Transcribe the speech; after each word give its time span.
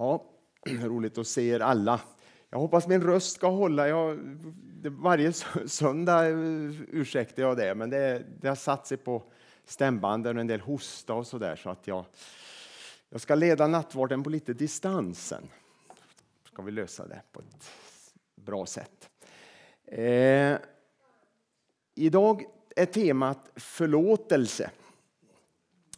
Ja, 0.00 0.24
roligt 0.82 1.18
att 1.18 1.26
se 1.26 1.48
er 1.48 1.60
alla. 1.60 2.00
Jag 2.50 2.58
hoppas 2.58 2.86
min 2.86 3.02
röst 3.02 3.36
ska 3.36 3.48
hålla. 3.48 3.88
Jag, 3.88 4.18
varje 4.84 5.32
söndag 5.66 6.26
eh, 6.26 6.36
ursäktar 6.88 7.42
jag 7.42 7.56
det, 7.56 7.74
men 7.74 7.90
det, 7.90 8.24
det 8.40 8.48
har 8.48 8.54
satt 8.54 8.86
sig 8.86 8.96
på 8.96 9.22
stämbanden 9.64 10.36
och 10.36 10.40
en 10.40 10.46
del 10.46 10.60
hosta 10.60 11.14
och 11.14 11.26
så 11.26 11.38
där 11.38 11.56
så 11.56 11.70
att 11.70 11.86
jag, 11.86 12.04
jag 13.08 13.20
ska 13.20 13.34
leda 13.34 13.66
nattvarden 13.66 14.22
på 14.22 14.30
lite 14.30 14.52
distansen. 14.52 15.48
Ska 16.44 16.62
vi 16.62 16.70
lösa 16.70 17.06
det 17.06 17.22
på 17.32 17.40
ett 17.40 17.70
bra 18.34 18.66
sätt. 18.66 19.10
Eh, 19.84 20.56
idag 21.94 22.44
är 22.76 22.86
temat 22.86 23.50
förlåtelse. 23.56 24.70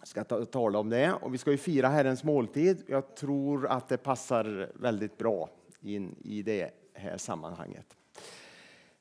Ska 0.04 0.24
ta, 0.24 0.44
tala 0.44 0.78
om 0.78 0.90
det 0.90 1.12
och 1.12 1.34
vi 1.34 1.38
ska 1.38 1.50
ju 1.50 1.56
fira 1.56 1.88
Herrens 1.88 2.24
måltid. 2.24 2.82
Jag 2.86 3.14
tror 3.14 3.66
att 3.66 3.88
det 3.88 3.96
passar 3.96 4.70
väldigt 4.74 5.18
bra 5.18 5.50
in 5.80 6.16
i 6.24 6.42
det 6.42 6.70
här 6.94 7.16
sammanhanget. 7.16 7.86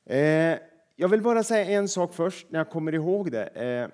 Eh, 0.04 0.58
jag 0.96 1.08
vill 1.08 1.22
bara 1.22 1.42
säga 1.42 1.64
en 1.64 1.88
sak 1.88 2.14
först 2.14 2.50
när 2.50 2.60
jag 2.60 2.70
kommer 2.70 2.94
ihåg 2.94 3.32
det. 3.32 3.46
Eh, 3.46 3.88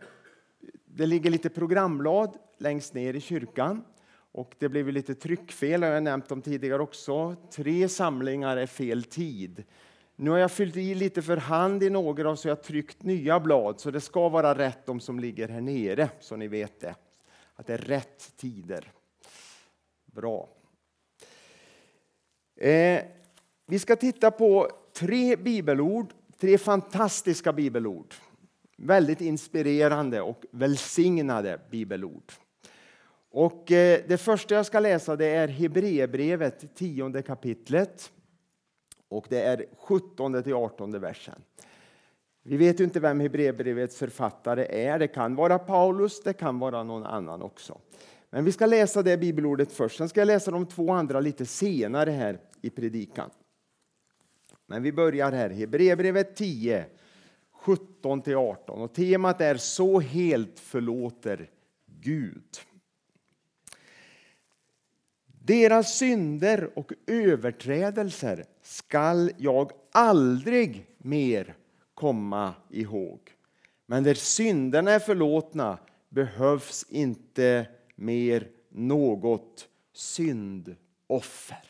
det 0.84 1.06
ligger 1.06 1.30
lite 1.30 1.48
programblad 1.48 2.38
längst 2.58 2.94
ner 2.94 3.14
i 3.14 3.20
kyrkan 3.20 3.84
och 4.32 4.54
det 4.58 4.68
blev 4.68 4.88
lite 4.88 5.14
tryckfel, 5.14 5.82
jag 5.82 5.92
har 5.92 6.00
nämnt 6.00 6.32
om 6.32 6.42
tidigare 6.42 6.82
också. 6.82 7.36
Tre 7.50 7.88
samlingar 7.88 8.56
är 8.56 8.66
fel 8.66 9.04
tid. 9.04 9.64
Nu 10.20 10.30
har 10.30 10.38
jag 10.38 10.52
fyllt 10.52 10.76
i 10.76 10.94
lite 10.94 11.22
för 11.22 11.36
hand 11.36 11.82
i 11.82 11.90
några 11.90 12.30
och 12.30 12.38
så 12.38 12.48
har 12.48 12.50
jag 12.50 12.62
tryckt 12.62 13.02
nya 13.02 13.40
blad, 13.40 13.80
så 13.80 13.90
det 13.90 14.00
ska 14.00 14.28
vara 14.28 14.58
rätt 14.58 14.86
de 14.86 15.00
som 15.00 15.20
ligger 15.20 15.48
här 15.48 15.60
nere, 15.60 16.10
så 16.20 16.36
ni 16.36 16.48
vet 16.48 16.80
det. 16.80 16.94
Att 17.54 17.66
det 17.66 17.74
är 17.74 17.78
rätt 17.78 18.32
tider. 18.36 18.92
Bra. 20.06 20.48
Eh, 22.56 23.02
vi 23.66 23.78
ska 23.78 23.96
titta 23.96 24.30
på 24.30 24.70
tre 24.92 25.36
bibelord, 25.36 26.12
tre 26.38 26.58
fantastiska 26.58 27.52
bibelord. 27.52 28.14
Väldigt 28.76 29.20
inspirerande 29.20 30.20
och 30.20 30.44
välsignade 30.50 31.60
bibelord. 31.70 32.32
Och 33.30 33.72
eh, 33.72 34.00
det 34.08 34.18
första 34.18 34.54
jag 34.54 34.66
ska 34.66 34.80
läsa 34.80 35.16
det 35.16 35.26
är 35.26 35.48
Hebreerbrevet, 35.48 36.74
tionde 36.74 37.22
kapitlet. 37.22 38.12
Och 39.08 39.26
det 39.28 39.42
är 39.42 39.66
17 39.78 40.42
till 40.42 40.54
18 40.54 41.00
versen. 41.00 41.42
Vi 42.42 42.56
vet 42.56 42.80
ju 42.80 42.84
inte 42.84 43.00
vem 43.00 43.20
Hebreerbrevets 43.20 43.96
författare 43.96 44.86
är. 44.86 44.98
Det 44.98 45.08
kan 45.08 45.34
vara 45.34 45.58
Paulus, 45.58 46.22
det 46.22 46.32
kan 46.32 46.58
vara 46.58 46.82
någon 46.82 47.04
annan 47.04 47.42
också. 47.42 47.78
Men 48.30 48.44
vi 48.44 48.52
ska 48.52 48.66
läsa 48.66 49.02
det 49.02 49.16
bibelordet 49.16 49.72
först. 49.72 49.98
Sen 49.98 50.08
ska 50.08 50.20
jag 50.20 50.26
läsa 50.26 50.50
de 50.50 50.66
två 50.66 50.90
andra 50.90 51.20
lite 51.20 51.46
senare 51.46 52.10
här 52.10 52.40
i 52.60 52.70
predikan. 52.70 53.30
Men 54.66 54.82
vi 54.82 54.92
börjar 54.92 55.32
här, 55.32 55.50
Hebreerbrevet 55.50 56.36
10, 56.36 56.86
17 57.52 58.22
till 58.22 58.36
18. 58.36 58.80
Och 58.80 58.94
temat 58.94 59.40
är 59.40 59.56
Så 59.56 60.00
helt 60.00 60.60
förlåter 60.60 61.50
Gud. 61.86 62.44
Deras 65.48 65.98
synder 65.98 66.70
och 66.74 66.92
överträdelser 67.06 68.44
skall 68.62 69.30
jag 69.36 69.72
aldrig 69.92 70.86
mer 70.98 71.56
komma 71.94 72.54
ihåg. 72.70 73.20
Men 73.86 74.02
där 74.02 74.14
synderna 74.14 74.90
är 74.90 74.98
förlåtna 74.98 75.78
behövs 76.08 76.86
inte 76.88 77.66
mer 77.94 78.48
något 78.68 79.68
syndoffer. 79.92 81.64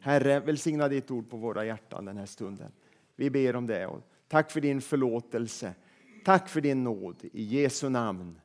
Herre, 0.00 0.40
välsigna 0.40 0.88
ditt 0.88 1.10
ord 1.10 1.30
på 1.30 1.36
våra 1.36 1.64
hjärtan 1.64 2.04
den 2.04 2.16
här 2.16 2.26
stunden. 2.26 2.72
Vi 3.16 3.30
ber 3.30 3.56
om 3.56 3.66
det. 3.66 3.90
Tack 4.28 4.50
för 4.50 4.60
din 4.60 4.80
förlåtelse. 4.80 5.74
Tack 6.24 6.48
för 6.48 6.60
din 6.60 6.84
nåd. 6.84 7.16
I 7.32 7.42
Jesu 7.42 7.88
namn. 7.88 8.40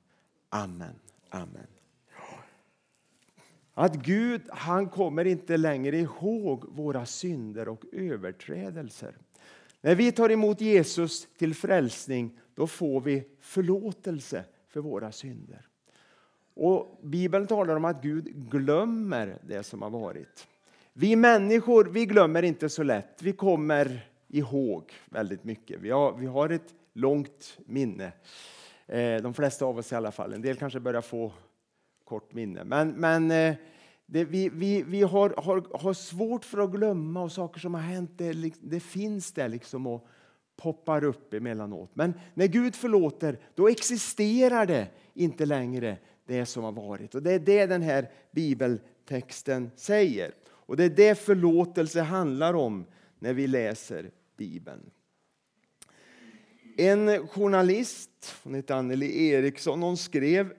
Amen. 0.49 0.95
Amen. 1.29 1.67
Att 3.79 3.95
Gud, 3.95 4.41
han 4.49 4.89
kommer 4.89 5.25
inte 5.25 5.57
längre 5.57 5.97
ihåg 5.97 6.65
våra 6.67 7.05
synder 7.05 7.67
och 7.67 7.83
överträdelser. 7.91 9.15
När 9.81 9.95
vi 9.95 10.11
tar 10.11 10.29
emot 10.29 10.61
Jesus 10.61 11.27
till 11.37 11.55
frälsning, 11.55 12.39
då 12.55 12.67
får 12.67 13.01
vi 13.01 13.23
förlåtelse 13.41 14.43
för 14.69 14.79
våra 14.79 15.11
synder. 15.11 15.67
Och 16.53 16.99
Bibeln 17.03 17.47
talar 17.47 17.75
om 17.75 17.85
att 17.85 18.01
Gud 18.01 18.49
glömmer 18.49 19.37
det 19.47 19.63
som 19.63 19.81
har 19.81 19.89
varit. 19.89 20.47
Vi 20.93 21.15
människor 21.15 21.85
vi 21.85 22.05
glömmer 22.05 22.43
inte 22.43 22.69
så 22.69 22.83
lätt. 22.83 23.21
Vi 23.21 23.33
kommer 23.33 24.09
ihåg 24.27 24.93
väldigt 25.05 25.43
mycket. 25.43 25.81
Vi 25.81 25.89
har, 25.89 26.13
vi 26.17 26.25
har 26.25 26.49
ett 26.49 26.75
långt 26.93 27.57
minne. 27.65 28.11
Eh, 28.87 29.21
de 29.21 29.33
flesta 29.33 29.65
av 29.65 29.77
oss 29.77 29.91
i 29.91 29.95
alla 29.95 30.11
fall. 30.11 30.33
En 30.33 30.41
del 30.41 30.57
kanske 30.57 30.79
börjar 30.79 31.01
få 31.01 31.31
kort 32.07 32.33
minne. 32.33 32.63
Men, 32.63 32.89
men 32.91 33.31
eh, 33.31 33.55
det, 34.05 34.25
vi, 34.25 34.49
vi, 34.49 34.83
vi 34.83 35.01
har, 35.01 35.33
har, 35.37 35.77
har 35.77 35.93
svårt 35.93 36.45
för 36.45 36.57
att 36.57 36.71
glömma 36.71 37.23
och 37.23 37.31
saker 37.31 37.59
som 37.59 37.73
har 37.73 37.81
hänt. 37.81 38.11
Det, 38.15 38.51
det 38.61 38.79
finns 38.79 39.31
där 39.31 39.49
liksom 39.49 39.87
och 39.87 40.07
poppar 40.55 41.03
upp 41.03 41.33
emellanåt. 41.33 41.91
Men 41.93 42.13
när 42.33 42.47
Gud 42.47 42.75
förlåter, 42.75 43.39
då 43.55 43.69
existerar 43.69 44.65
det 44.65 44.87
inte 45.13 45.45
längre 45.45 45.97
det 46.25 46.45
som 46.45 46.63
har 46.63 46.71
varit. 46.71 47.15
Och 47.15 47.23
Det 47.23 47.31
är 47.31 47.39
det 47.39 47.65
den 47.65 47.81
här 47.81 48.11
bibeltexten 48.31 49.71
säger. 49.75 50.31
Och 50.47 50.77
Det 50.77 50.83
är 50.83 50.89
det 50.89 51.15
förlåtelse 51.15 52.01
handlar 52.01 52.53
om 52.53 52.85
när 53.19 53.33
vi 53.33 53.47
läser 53.47 54.11
Bibeln. 54.37 54.89
En 56.77 57.27
journalist, 57.27 58.35
hon 58.43 58.53
heter 58.53 58.75
Anneli 58.75 59.27
Eriksson, 59.27 59.81
hon 59.81 59.97
skrev 59.97 60.53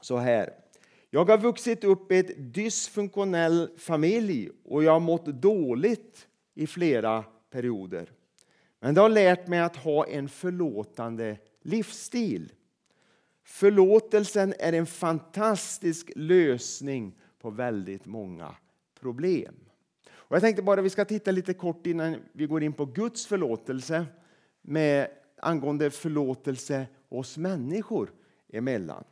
så 0.00 0.16
här. 0.16 0.52
Jag 1.10 1.24
har 1.24 1.38
vuxit 1.38 1.84
upp 1.84 2.12
i 2.12 2.18
ett 2.18 2.54
dysfunktionell 2.54 3.70
familj 3.78 4.50
och 4.64 4.84
jag 4.84 4.92
har 4.92 5.00
mått 5.00 5.26
dåligt 5.26 6.26
i 6.54 6.66
flera 6.66 7.24
perioder. 7.50 8.12
Men 8.80 8.94
det 8.94 9.00
har 9.00 9.08
lärt 9.08 9.46
mig 9.46 9.60
att 9.60 9.76
ha 9.76 10.06
en 10.06 10.28
förlåtande 10.28 11.38
livsstil. 11.62 12.52
Förlåtelsen 13.44 14.54
är 14.58 14.72
en 14.72 14.86
fantastisk 14.86 16.12
lösning 16.16 17.18
på 17.38 17.50
väldigt 17.50 18.06
många 18.06 18.54
problem. 19.00 19.54
Och 20.12 20.36
jag 20.36 20.42
tänkte 20.42 20.62
bara 20.62 20.82
vi 20.82 20.90
ska 20.90 21.04
titta 21.04 21.30
lite 21.30 21.54
kort 21.54 21.86
innan 21.86 22.16
vi 22.32 22.46
går 22.46 22.62
in 22.62 22.72
på 22.72 22.84
Guds 22.84 23.26
förlåtelse 23.26 24.06
med 24.62 25.08
angående 25.36 25.90
förlåtelse 25.90 26.86
oss 27.08 27.38
människor 27.38 28.12
emellan. 28.48 29.04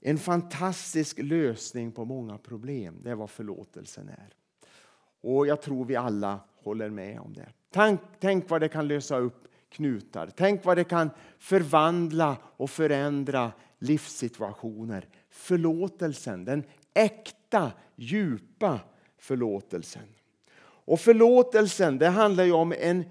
En 0.00 0.18
fantastisk 0.18 1.18
lösning 1.18 1.92
på 1.92 2.04
många 2.04 2.38
problem, 2.38 3.00
det 3.02 3.10
är 3.10 3.14
vad 3.14 3.30
förlåtelsen 3.30 4.08
är. 4.08 4.34
Och 5.20 5.46
jag 5.46 5.62
tror 5.62 5.84
vi 5.84 5.96
alla 5.96 6.40
håller 6.56 6.90
med 6.90 7.20
om 7.20 7.32
det. 7.32 7.48
Tänk, 7.70 8.00
tänk 8.20 8.50
vad 8.50 8.60
det 8.60 8.68
kan 8.68 8.88
lösa 8.88 9.18
upp 9.18 9.48
knutar. 9.70 10.30
Tänk 10.36 10.64
vad 10.64 10.76
det 10.76 10.84
kan 10.84 11.10
förvandla 11.38 12.36
och 12.42 12.70
förändra 12.70 13.52
livssituationer. 13.78 15.08
Förlåtelsen, 15.30 16.44
den 16.44 16.64
äkta, 16.94 17.72
djupa 17.96 18.80
förlåtelsen. 19.18 20.02
Och 20.60 21.00
förlåtelsen, 21.00 21.98
det 21.98 22.08
handlar 22.08 22.44
ju 22.44 22.52
om 22.52 22.74
en 22.78 23.04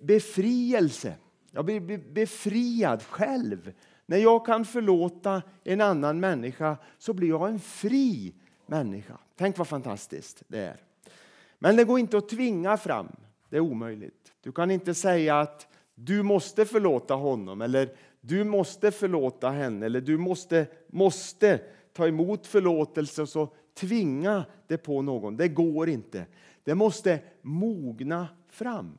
befrielse. 0.00 1.14
Jag 1.50 1.64
blir 1.64 2.12
befriad 2.12 3.02
själv 3.02 3.72
när 4.10 4.18
jag 4.18 4.46
kan 4.46 4.64
förlåta 4.64 5.42
en 5.64 5.80
annan 5.80 6.20
människa 6.20 6.76
så 6.98 7.12
blir 7.12 7.28
jag 7.28 7.48
en 7.48 7.58
fri 7.58 8.34
människa. 8.66 9.18
Tänk 9.36 9.58
vad 9.58 9.68
fantastiskt 9.68 10.42
det 10.48 10.58
är. 10.58 10.76
Men 11.58 11.76
det 11.76 11.84
går 11.84 11.98
inte 11.98 12.18
att 12.18 12.28
tvinga 12.28 12.76
fram. 12.76 13.08
Det 13.48 13.56
är 13.56 13.60
omöjligt. 13.60 14.32
Du 14.42 14.52
kan 14.52 14.70
inte 14.70 14.94
säga 14.94 15.40
att 15.40 15.66
du 15.94 16.22
måste 16.22 16.64
förlåta 16.64 17.14
honom 17.14 17.60
eller 17.60 17.96
du 18.20 18.44
måste 18.44 18.90
förlåta 18.90 19.50
henne 19.50 19.86
eller 19.86 20.00
du 20.00 20.18
måste, 20.18 20.66
måste 20.86 21.60
ta 21.92 22.08
emot 22.08 22.46
förlåtelse 22.46 23.22
och 23.22 23.28
så 23.28 23.48
tvinga 23.74 24.44
det 24.66 24.78
på 24.78 25.02
någon. 25.02 25.36
Det 25.36 25.48
går 25.48 25.88
inte. 25.88 26.26
Det 26.64 26.74
måste 26.74 27.18
mogna 27.42 28.28
fram. 28.48 28.98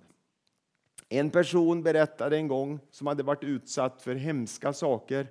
En 1.14 1.30
person 1.30 1.84
berättade 1.84 2.38
en 2.38 2.48
gång 2.48 2.80
som 2.92 3.08
hade 3.08 3.24
varit 3.24 3.44
utsatt 3.44 4.02
för 4.02 4.16
hemska 4.16 4.74
saker 4.74 5.28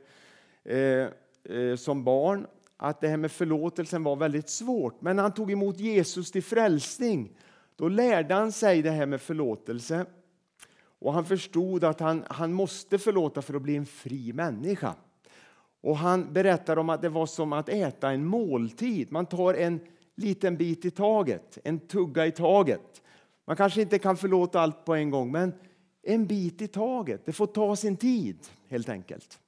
eh, 0.65 0.79
eh, 0.79 1.77
som 1.77 2.05
barn 2.05 2.47
att 2.77 3.01
det 3.01 3.09
här 3.09 3.17
med 3.17 3.33
förlåtelsen 3.33 4.03
var 4.03 4.17
väldigt 4.17 4.49
svårt. 4.49 5.01
Men 5.01 5.17
när 5.17 5.23
han 5.23 5.35
tog 5.35 5.53
emot 5.53 5.79
Jesus 5.79 6.31
till 6.31 6.43
frälsning 6.43 7.37
då 7.77 7.89
lärde 7.89 8.35
han 8.35 8.53
sig 8.53 8.83
det 8.83 8.91
här 8.91 9.07
med 9.07 9.21
förlåtelse. 9.21 10.07
Och 10.99 11.13
han 11.13 11.25
förstod 11.25 11.85
att 11.85 12.01
han, 12.01 12.25
han 12.29 12.53
måste 12.53 12.99
förlåta 12.99 13.43
för 13.43 13.55
att 13.55 13.63
bli 13.63 13.77
en 13.77 13.87
fri 13.87 14.33
människa. 14.33 14.95
Och 15.81 15.97
Han 15.97 16.33
berättar 16.33 16.77
om 16.77 16.91
att 16.91 17.03
det 17.03 17.09
var 17.09 17.27
som 17.27 17.53
att 17.53 17.69
äta 17.69 18.11
en 18.11 18.25
måltid. 18.25 19.13
Man 19.13 19.27
tar 19.27 19.55
en 19.55 19.81
liten 20.15 20.57
bit 20.57 20.85
i 20.85 20.91
taget, 20.91 21.59
en 21.65 21.79
tugga 21.79 22.27
i 22.27 22.31
taget. 22.31 23.03
Man 23.45 23.57
kanske 23.57 23.83
inte 23.83 23.99
kan 23.99 24.17
förlåta 24.17 24.61
allt 24.61 24.85
på 24.85 24.95
en 24.95 25.11
gång, 25.11 25.33
men 25.33 25.53
en 26.03 26.27
bit 26.27 26.63
i 26.63 26.69
taget. 26.69 27.27
Det 27.27 27.33
får 27.33 27.47
ta 27.47 27.77
sin 27.77 27.97
tid, 27.97 28.39
helt 28.69 28.89
enkelt. 28.89 29.39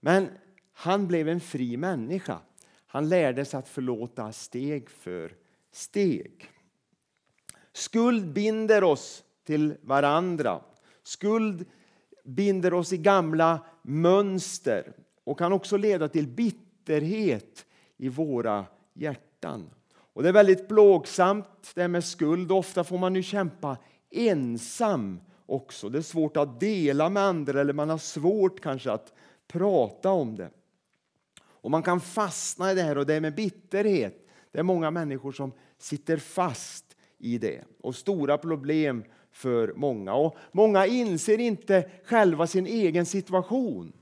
Men 0.00 0.28
han 0.72 1.06
blev 1.06 1.28
en 1.28 1.40
fri 1.40 1.76
människa. 1.76 2.38
Han 2.86 3.08
lärde 3.08 3.44
sig 3.44 3.58
att 3.58 3.68
förlåta 3.68 4.32
steg 4.32 4.90
för 4.90 5.32
steg. 5.72 6.50
Skuld 7.72 8.32
binder 8.32 8.84
oss 8.84 9.24
till 9.44 9.74
varandra. 9.82 10.60
Skuld 11.02 11.64
binder 12.24 12.74
oss 12.74 12.92
i 12.92 12.98
gamla 12.98 13.60
mönster 13.82 14.92
och 15.24 15.38
kan 15.38 15.52
också 15.52 15.76
leda 15.76 16.08
till 16.08 16.28
bitterhet 16.28 17.66
i 17.96 18.08
våra 18.08 18.66
hjärtan. 18.94 19.70
Och 19.94 20.22
Det 20.22 20.28
är 20.28 20.32
väldigt 20.32 20.68
plågsamt 20.68 21.72
det 21.74 21.88
med 21.88 22.04
skuld. 22.04 22.52
Ofta 22.52 22.84
får 22.84 22.98
man 22.98 23.14
ju 23.14 23.22
kämpa 23.22 23.76
ensam 24.10 25.20
också. 25.52 25.88
Det 25.88 25.98
är 25.98 26.02
svårt 26.02 26.36
att 26.36 26.60
dela 26.60 27.08
med 27.08 27.22
andra 27.22 27.60
eller 27.60 27.72
man 27.72 27.90
har 27.90 27.98
svårt 27.98 28.60
kanske 28.60 28.92
att 28.92 29.12
prata 29.48 30.10
om 30.10 30.36
det. 30.36 30.50
Och 31.40 31.70
Man 31.70 31.82
kan 31.82 32.00
fastna 32.00 32.72
i 32.72 32.74
det 32.74 32.82
här 32.82 32.98
och 32.98 33.06
det 33.06 33.14
är 33.14 33.20
med 33.20 33.34
bitterhet. 33.34 34.28
Det 34.52 34.58
är 34.58 34.62
många 34.62 34.90
människor 34.90 35.32
som 35.32 35.52
sitter 35.78 36.16
fast 36.16 36.96
i 37.18 37.38
det 37.38 37.64
och 37.80 37.94
stora 37.94 38.38
problem 38.38 39.04
för 39.32 39.72
många. 39.76 40.14
Och 40.14 40.36
många 40.52 40.86
inser 40.86 41.38
inte 41.38 41.90
själva 42.04 42.46
sin 42.46 42.66
egen 42.66 43.06
situation, 43.06 43.92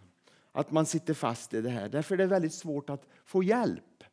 att 0.52 0.70
man 0.70 0.86
sitter 0.86 1.14
fast 1.14 1.54
i 1.54 1.60
det 1.60 1.70
här. 1.70 1.88
Därför 1.88 2.14
är 2.14 2.18
det 2.18 2.26
väldigt 2.26 2.54
svårt 2.54 2.90
att 2.90 3.06
få 3.24 3.42
hjälp. 3.42 4.04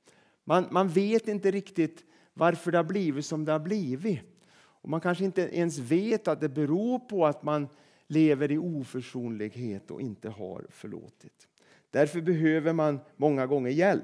Man, 0.43 0.67
man 0.71 0.89
vet 0.89 1.27
inte 1.27 1.51
riktigt 1.51 2.03
varför 2.33 2.71
det 2.71 2.77
har 2.77 2.83
blivit 2.83 3.25
som 3.25 3.45
det 3.45 3.51
har 3.51 3.59
blivit. 3.59 4.36
Och 4.81 4.89
man 4.89 5.01
kanske 5.01 5.25
inte 5.25 5.57
ens 5.57 5.77
vet 5.77 6.27
att 6.27 6.41
det 6.41 6.49
beror 6.49 6.99
på 6.99 7.25
att 7.25 7.43
man 7.43 7.67
lever 8.07 8.51
i 8.51 8.57
oförsonlighet 8.57 9.91
och 9.91 10.01
inte 10.01 10.29
har 10.29 10.65
förlåtit. 10.69 11.47
Därför 11.91 12.21
behöver 12.21 12.73
man 12.73 12.99
många 13.15 13.47
gånger 13.47 13.71
hjälp. 13.71 14.03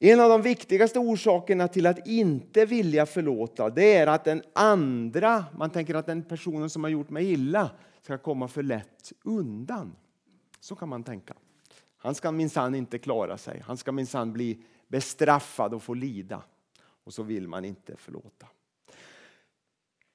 En 0.00 0.20
av 0.20 0.28
de 0.28 0.42
viktigaste 0.42 0.98
orsakerna 0.98 1.68
till 1.68 1.86
att 1.86 2.06
inte 2.06 2.66
vilja 2.66 3.06
förlåta 3.06 3.70
det 3.70 3.94
är 3.94 4.06
att 4.06 4.24
den 4.24 4.42
andra, 4.52 5.44
man 5.56 5.70
tänker 5.70 5.94
att 5.94 6.06
den 6.06 6.22
personen 6.22 6.70
som 6.70 6.84
har 6.84 6.90
gjort 6.90 7.10
mig 7.10 7.32
illa 7.32 7.70
ska 8.02 8.18
komma 8.18 8.48
för 8.48 8.62
lätt 8.62 9.12
undan. 9.24 9.96
Så 10.60 10.74
kan 10.74 10.88
man 10.88 11.04
tänka. 11.04 11.34
Han 11.96 12.14
ska 12.14 12.32
minsann 12.32 12.74
inte 12.74 12.98
klara 12.98 13.38
sig. 13.38 13.62
Han 13.66 13.76
ska 13.76 13.92
minsann 13.92 14.32
bli 14.32 14.62
bestraffad 14.88 15.74
och 15.74 15.82
få 15.82 15.94
lida. 15.94 16.42
Och 17.08 17.14
så 17.14 17.22
vill 17.22 17.48
man 17.48 17.64
inte 17.64 17.96
förlåta. 17.96 18.46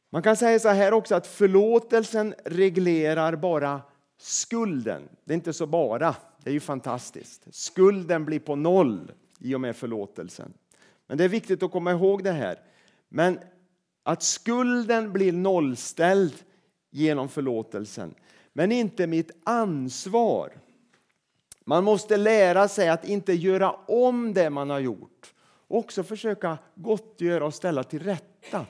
Man 0.10 0.24
kan 0.24 0.38
säga 0.38 0.60
så 0.60 0.70
här 0.70 0.94
också 0.94 1.16
att 1.16 1.28
förlåtelsen 1.28 2.36
reglerar 2.46 3.36
bara 3.36 3.82
skulden. 4.18 5.10
Det 5.24 5.34
är 5.34 5.36
inte 5.36 5.54
så 5.54 5.68
bara, 5.68 6.16
det 6.44 6.50
är 6.50 6.54
ju 6.54 6.60
fantastiskt. 6.60 7.48
Skulden 7.52 8.26
blir 8.26 8.40
på 8.40 8.56
noll 8.56 9.12
i 9.40 9.56
och 9.56 9.62
med 9.62 9.76
förlåtelsen. 9.76 10.54
Men 11.08 11.18
det 11.18 11.24
är 11.24 11.30
viktigt 11.30 11.64
att 11.64 11.72
komma 11.72 11.92
ihåg 11.92 12.24
det 12.24 12.32
här. 12.32 12.60
Men 13.10 13.40
att 14.04 14.24
skulden 14.24 15.14
blir 15.14 15.32
nollställd 15.32 16.34
genom 16.92 17.30
förlåtelsen, 17.30 18.16
men 18.54 18.72
inte 18.72 19.08
mitt 19.08 19.32
ansvar. 19.44 20.52
Man 21.66 21.84
måste 21.84 22.18
lära 22.18 22.68
sig 22.68 22.90
att 22.90 23.06
inte 23.06 23.34
göra 23.34 23.72
om 23.72 24.34
det 24.34 24.50
man 24.50 24.70
har 24.70 24.80
gjort. 24.80 25.34
Också 25.74 26.04
försöka 26.04 26.58
gottgöra 26.76 27.46
och 27.46 27.54
ställa 27.54 27.84
till 27.84 28.00
rätta. 28.00 28.66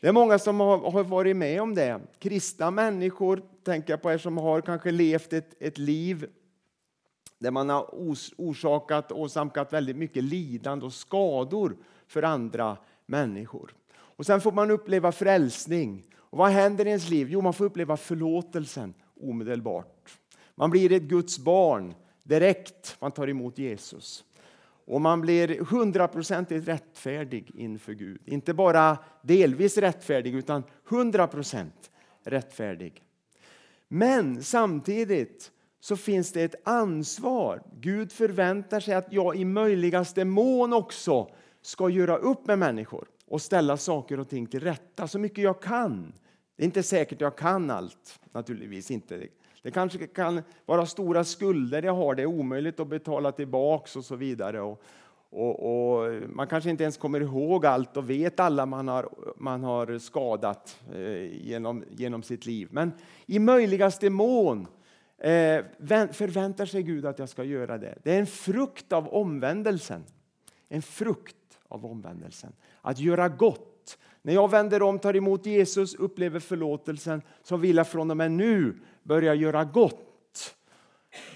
Det 0.00 0.08
är 0.08 0.12
många 0.12 0.38
som 0.38 0.60
har, 0.60 1.04
varit 1.04 1.36
med 1.36 1.62
om 1.62 1.74
det. 1.74 2.00
Kristna 2.18 2.70
människor, 2.70 3.42
tänker 3.64 3.92
jag 3.92 4.02
på 4.02 4.12
er 4.12 4.18
som 4.18 4.38
har 4.38 4.60
kanske 4.60 4.90
levt 4.90 5.32
ett, 5.32 5.62
ett 5.62 5.78
liv 5.78 6.26
där 7.38 7.50
man 7.50 7.68
har 7.68 7.88
orsakat 8.36 9.12
och 9.12 9.20
åsamkat 9.20 9.72
väldigt 9.72 9.96
mycket 9.96 10.24
lidande 10.24 10.86
och 10.86 10.92
skador 10.92 11.76
för 12.06 12.22
andra 12.22 12.76
människor. 13.06 13.74
Och 13.92 14.26
Sen 14.26 14.40
får 14.40 14.52
man 14.52 14.70
uppleva 14.70 15.12
frälsning. 15.12 16.06
Och 16.16 16.38
Vad 16.38 16.50
händer 16.50 16.84
i 16.84 16.88
ens 16.88 17.10
liv? 17.10 17.28
Jo, 17.30 17.40
man 17.40 17.54
får 17.54 17.64
uppleva 17.64 17.96
förlåtelsen 17.96 18.94
omedelbart. 19.20 20.18
Man 20.54 20.70
blir 20.70 20.92
ett 20.92 21.02
Guds 21.02 21.38
barn 21.38 21.94
direkt 22.22 22.96
man 23.00 23.12
tar 23.12 23.28
emot 23.28 23.58
Jesus. 23.58 24.24
Och 24.84 25.00
man 25.00 25.20
blir 25.20 25.64
hundraprocentigt 25.64 26.68
rättfärdig 26.68 27.50
inför 27.54 27.92
Gud. 27.92 28.20
Inte 28.26 28.54
bara 28.54 28.98
delvis 29.22 29.78
rättfärdig, 29.78 30.34
utan 30.34 30.62
hundra 30.84 31.26
procent 31.26 31.90
rättfärdig. 32.24 33.02
Men 33.88 34.42
samtidigt 34.42 35.50
så 35.80 35.96
finns 35.96 36.32
det 36.32 36.42
ett 36.42 36.68
ansvar. 36.68 37.62
Gud 37.80 38.12
förväntar 38.12 38.80
sig 38.80 38.94
att 38.94 39.12
jag 39.12 39.36
i 39.36 39.44
möjligaste 39.44 40.24
mån 40.24 40.72
också 40.72 41.30
ska 41.62 41.88
göra 41.88 42.16
upp 42.16 42.46
med 42.46 42.58
människor 42.58 43.08
och 43.26 43.42
ställa 43.42 43.76
saker 43.76 44.20
och 44.20 44.28
ting 44.28 44.46
till 44.46 44.60
rätta 44.60 45.08
så 45.08 45.18
mycket 45.18 45.44
jag 45.44 45.62
kan. 45.62 46.12
Det 46.56 46.62
är 46.62 46.64
inte 46.64 46.82
säkert 46.82 47.20
jag 47.20 47.36
kan 47.36 47.70
allt, 47.70 48.20
naturligtvis 48.32 48.90
inte. 48.90 49.26
Det 49.62 49.70
kanske 49.70 50.06
kan 50.06 50.42
vara 50.66 50.86
stora 50.86 51.24
skulder 51.24 51.82
jag 51.82 51.94
har, 51.94 52.14
det 52.14 52.22
är 52.22 52.26
omöjligt 52.26 52.80
att 52.80 52.88
betala 52.88 53.32
tillbaks 53.32 53.96
och 53.96 54.04
så 54.04 54.16
vidare. 54.16 54.60
Och, 54.60 54.82
och, 55.30 56.02
och, 56.02 56.12
man 56.28 56.46
kanske 56.46 56.70
inte 56.70 56.82
ens 56.82 56.96
kommer 56.96 57.20
ihåg 57.20 57.66
allt 57.66 57.96
och 57.96 58.10
vet 58.10 58.40
alla 58.40 58.66
man 58.66 58.88
har, 58.88 59.08
man 59.36 59.64
har 59.64 59.98
skadat 59.98 60.80
eh, 60.94 61.46
genom, 61.46 61.84
genom 61.90 62.22
sitt 62.22 62.46
liv. 62.46 62.68
Men 62.70 62.92
i 63.26 63.38
möjligaste 63.38 64.10
mån 64.10 64.66
eh, 65.18 65.64
förväntar 66.12 66.66
sig 66.66 66.82
Gud 66.82 67.06
att 67.06 67.18
jag 67.18 67.28
ska 67.28 67.44
göra 67.44 67.78
det. 67.78 67.98
Det 68.02 68.14
är 68.14 68.20
en 68.20 68.26
frukt 68.26 68.92
av 68.92 69.08
omvändelsen. 69.08 70.04
En 70.68 70.82
frukt 70.82 71.36
av 71.68 71.86
omvändelsen. 71.86 72.52
Att 72.80 72.98
göra 72.98 73.28
gott. 73.28 73.71
När 74.22 74.34
jag 74.34 74.50
vänder 74.50 74.82
om, 74.82 74.98
tar 74.98 75.16
emot 75.16 75.46
Jesus, 75.46 75.94
upplever 75.94 76.40
förlåtelsen, 76.40 77.22
som 77.42 77.60
vill 77.60 77.76
jag 77.76 77.88
från 77.88 78.10
och 78.10 78.16
med 78.16 78.32
nu 78.32 78.74
börja 79.02 79.34
göra 79.34 79.64
gott. 79.64 80.54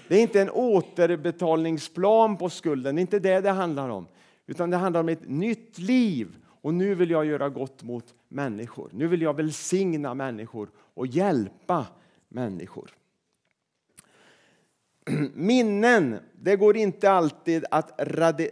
Det 0.07 0.15
är 0.15 0.21
inte 0.21 0.41
en 0.41 0.49
återbetalningsplan 0.49 2.37
på 2.37 2.49
skulden, 2.49 2.95
det 2.95 2.99
är 2.99 3.01
inte 3.01 3.19
det 3.19 3.41
det 3.41 3.49
handlar 3.49 3.89
om. 3.89 4.07
Utan 4.47 4.69
det 4.69 4.77
handlar 4.77 4.99
om 4.99 5.09
ett 5.09 5.29
nytt 5.29 5.77
liv. 5.77 6.35
Och 6.61 6.73
nu 6.73 6.95
vill 6.95 7.09
jag 7.09 7.25
göra 7.25 7.49
gott 7.49 7.83
mot 7.83 8.13
människor. 8.27 8.89
Nu 8.93 9.07
vill 9.07 9.21
jag 9.21 9.33
välsigna 9.33 10.13
människor 10.13 10.69
och 10.93 11.07
hjälpa 11.07 11.85
människor. 12.29 12.91
Minnen, 15.33 16.19
det 16.41 16.55
går 16.55 16.77
inte 16.77 17.11
alltid 17.11 17.65
att 17.71 17.99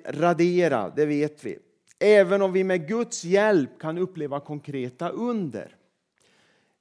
radera, 0.05 0.89
det 0.95 1.05
vet 1.05 1.45
vi. 1.45 1.59
Även 2.05 2.41
om 2.41 2.53
vi 2.53 2.63
med 2.63 2.87
Guds 2.87 3.23
hjälp 3.23 3.79
kan 3.79 3.97
uppleva 3.97 4.39
konkreta 4.39 5.09
under. 5.09 5.75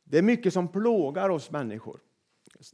Det 0.05 0.19
är 0.19 0.23
mycket 0.23 0.53
som 0.53 0.69
plågar 0.69 1.31
oss 1.31 1.51
människor 1.51 2.01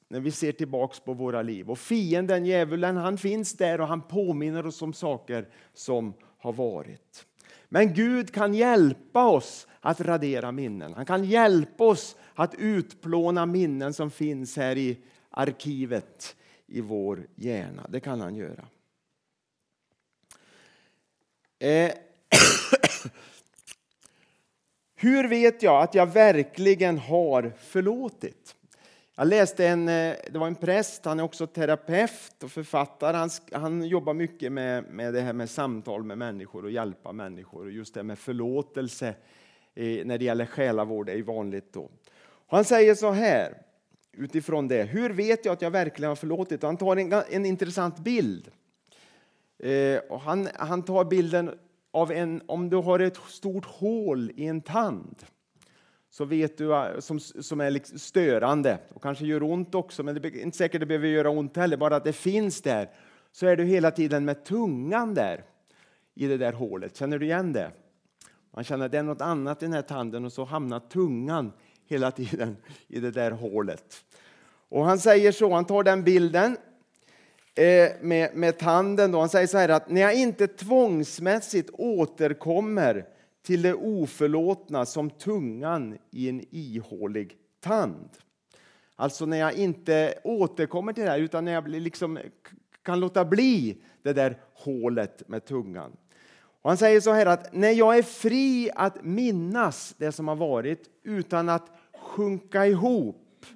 när 0.08 0.20
vi 0.20 0.30
ser 0.30 0.52
tillbaks 0.52 1.00
på 1.00 1.14
våra 1.14 1.42
liv. 1.42 1.70
Och 1.70 1.78
fienden, 1.78 2.46
djävulen, 2.46 2.96
han 2.96 3.18
finns 3.18 3.52
där 3.52 3.80
och 3.80 3.86
han 3.86 4.02
påminner 4.02 4.66
oss 4.66 4.82
om 4.82 4.92
saker 4.92 5.48
som 5.74 6.14
har 6.38 6.52
varit. 6.52 7.26
Men 7.68 7.94
Gud 7.94 8.34
kan 8.34 8.54
hjälpa 8.54 9.26
oss 9.26 9.66
att 9.80 10.00
radera 10.00 10.52
minnen. 10.52 10.94
Han 10.94 11.06
kan 11.06 11.24
hjälpa 11.24 11.84
oss 11.84 12.16
att 12.34 12.54
utplåna 12.54 13.46
minnen 13.46 13.92
som 13.92 14.10
finns 14.10 14.56
här 14.56 14.78
i 14.78 14.98
arkivet 15.30 16.36
i 16.66 16.80
vår 16.80 17.26
hjärna. 17.34 17.86
Det 17.88 18.00
kan 18.00 18.20
han 18.20 18.36
göra. 18.36 18.64
Eh. 21.58 21.92
Hur 25.02 25.28
vet 25.28 25.62
jag 25.62 25.82
att 25.82 25.94
jag 25.94 26.06
verkligen 26.06 26.98
har 26.98 27.52
förlåtit? 27.58 28.56
Jag 29.16 29.28
läste 29.28 29.66
en, 29.66 29.88
eh, 29.88 30.14
det 30.30 30.38
var 30.38 30.46
en 30.46 30.54
präst, 30.54 31.04
han 31.04 31.20
är 31.20 31.24
också 31.24 31.46
terapeut 31.46 32.42
och 32.42 32.50
författare. 32.50 33.16
Han, 33.16 33.30
han 33.52 33.82
jobbar 33.82 34.14
mycket 34.14 34.52
med, 34.52 34.84
med 34.84 35.14
det 35.14 35.20
här 35.20 35.32
med 35.32 35.50
samtal 35.50 36.02
med 36.02 36.18
människor 36.18 36.64
och 36.64 36.70
hjälpa 36.70 37.12
människor. 37.12 37.64
Och 37.64 37.70
just 37.70 37.94
det 37.94 38.02
med 38.02 38.18
förlåtelse 38.18 39.14
eh, 39.74 40.06
när 40.06 40.18
det 40.18 40.24
gäller 40.24 40.46
själavård 40.46 41.08
är 41.08 41.22
vanligt. 41.22 41.72
Då. 41.72 41.90
Och 42.22 42.56
han 42.56 42.64
säger 42.64 42.94
så 42.94 43.10
här, 43.10 43.54
utifrån 44.12 44.68
det. 44.68 44.82
Hur 44.82 45.10
vet 45.10 45.44
jag 45.44 45.52
att 45.52 45.62
jag 45.62 45.70
verkligen 45.70 46.08
har 46.08 46.16
förlåtit? 46.16 46.62
Och 46.62 46.68
han 46.68 46.76
tar 46.76 46.96
en, 46.96 47.12
en 47.12 47.46
intressant 47.46 47.98
bild. 47.98 48.50
Eh, 49.58 49.98
och 50.08 50.20
han, 50.20 50.48
han 50.54 50.82
tar 50.82 51.04
bilden 51.04 51.58
av 51.92 52.12
en, 52.12 52.42
om 52.46 52.70
du 52.70 52.76
har 52.76 52.98
ett 52.98 53.16
stort 53.16 53.64
hål 53.64 54.32
i 54.36 54.46
en 54.46 54.60
tand 54.60 55.24
så 56.10 56.24
vet 56.24 56.58
du, 56.58 56.74
eh, 56.74 56.98
som, 56.98 57.20
som 57.20 57.60
är 57.60 57.70
liksom 57.70 57.98
störande 57.98 58.78
och 58.94 59.02
kanske 59.02 59.24
gör 59.24 59.42
ont 59.42 59.74
också, 59.74 60.02
men 60.02 60.14
det 60.14 60.28
är 60.28 60.42
inte 60.42 60.56
säkert 60.56 60.80
det 60.80 60.86
behöver 60.86 61.08
göra 61.08 61.30
ont 61.30 61.56
heller, 61.56 61.76
bara 61.76 61.96
att 61.96 62.04
det 62.04 62.12
finns 62.12 62.62
där, 62.62 62.90
så 63.32 63.46
är 63.46 63.56
du 63.56 63.64
hela 63.64 63.90
tiden 63.90 64.24
med 64.24 64.44
tungan 64.44 65.14
där 65.14 65.44
i 66.14 66.26
det 66.26 66.36
där 66.36 66.52
hålet. 66.52 66.96
Känner 66.96 67.18
du 67.18 67.26
igen 67.26 67.52
det? 67.52 67.70
Man 68.54 68.64
känner 68.64 68.86
att 68.86 68.92
det 68.92 68.98
är 68.98 69.02
något 69.02 69.20
annat 69.20 69.62
i 69.62 69.66
den 69.66 69.72
här 69.72 69.82
tanden 69.82 70.24
och 70.24 70.32
så 70.32 70.44
hamnar 70.44 70.80
tungan 70.80 71.52
hela 71.86 72.10
tiden 72.10 72.56
i 72.88 73.00
det 73.00 73.10
där 73.10 73.30
hålet. 73.30 74.04
Och 74.68 74.84
han 74.84 74.98
säger 74.98 75.32
så, 75.32 75.54
han 75.54 75.64
tar 75.64 75.82
den 75.82 76.04
bilden 76.04 76.56
Eh, 77.54 77.90
med, 78.00 78.36
med 78.36 78.58
tanden. 78.58 79.12
Då. 79.12 79.18
Han 79.18 79.28
säger 79.28 79.46
så 79.46 79.58
här 79.58 79.68
att 79.68 79.90
när 79.90 80.00
jag 80.00 80.14
inte 80.14 80.46
tvångsmässigt 80.46 81.70
återkommer 81.72 83.06
till 83.42 83.62
det 83.62 83.74
oförlåtna 83.74 84.86
som 84.86 85.10
tungan 85.10 85.98
i 86.10 86.28
en 86.28 86.44
ihålig 86.50 87.36
tand. 87.60 88.08
Alltså 88.96 89.26
när 89.26 89.36
jag 89.36 89.54
inte 89.54 90.14
återkommer 90.24 90.92
till 90.92 91.04
det 91.04 91.10
här 91.10 91.18
utan 91.18 91.44
när 91.44 91.52
jag 91.52 91.68
liksom 91.68 92.18
kan 92.82 93.00
låta 93.00 93.24
bli 93.24 93.82
det 94.02 94.12
där 94.12 94.38
hålet 94.54 95.28
med 95.28 95.44
tungan. 95.44 95.96
Och 96.62 96.70
han 96.70 96.76
säger 96.76 97.00
så 97.00 97.12
här 97.12 97.26
att 97.26 97.52
när 97.52 97.70
jag 97.70 97.98
är 97.98 98.02
fri 98.02 98.70
att 98.74 99.04
minnas 99.04 99.94
det 99.98 100.12
som 100.12 100.28
har 100.28 100.36
varit 100.36 100.90
utan 101.04 101.48
att 101.48 101.70
sjunka 101.94 102.66
ihop. 102.66 103.46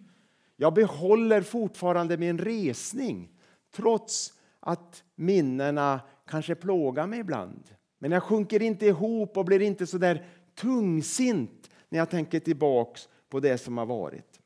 Jag 0.56 0.74
behåller 0.74 1.42
fortfarande 1.42 2.16
min 2.16 2.38
resning 2.38 3.33
trots 3.76 4.32
att 4.60 5.04
minnena 5.14 6.00
kanske 6.26 6.54
plågar 6.54 7.06
mig 7.06 7.20
ibland. 7.20 7.70
Men 7.98 8.12
jag 8.12 8.22
sjunker 8.22 8.62
inte 8.62 8.86
ihop 8.86 9.36
och 9.36 9.44
blir 9.44 9.62
inte 9.62 9.86
så 9.86 9.98
där 9.98 10.26
tungsint 10.54 11.70
när 11.88 11.98
jag 11.98 12.10
tänker 12.10 12.40
tillbaks 12.40 13.08
på 13.28 13.40
det 13.40 13.58
som 13.58 13.78
har 13.78 13.86
varit. 13.86 14.40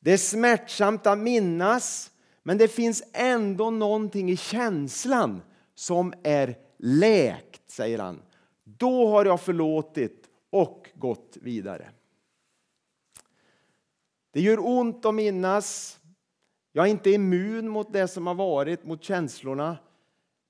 Det 0.00 0.12
är 0.12 0.16
smärtsamt 0.16 1.06
att 1.06 1.18
minnas, 1.18 2.12
men 2.42 2.58
det 2.58 2.68
finns 2.68 3.02
ändå 3.12 3.70
någonting 3.70 4.30
i 4.30 4.36
känslan 4.36 5.42
som 5.74 6.12
är 6.22 6.58
läkt, 6.78 7.70
säger 7.70 7.98
han. 7.98 8.22
Då 8.64 9.08
har 9.08 9.24
jag 9.24 9.40
förlåtit 9.40 10.28
och 10.50 10.90
gått 10.94 11.36
vidare. 11.40 11.90
Det 14.32 14.40
gör 14.40 14.66
ont 14.66 15.04
att 15.04 15.14
minnas. 15.14 15.99
Jag 16.72 16.86
är 16.86 16.90
inte 16.90 17.10
immun 17.10 17.68
mot 17.68 17.92
det 17.92 18.08
som 18.08 18.26
har 18.26 18.34
varit, 18.34 18.84
mot 18.84 19.04
känslorna. 19.04 19.78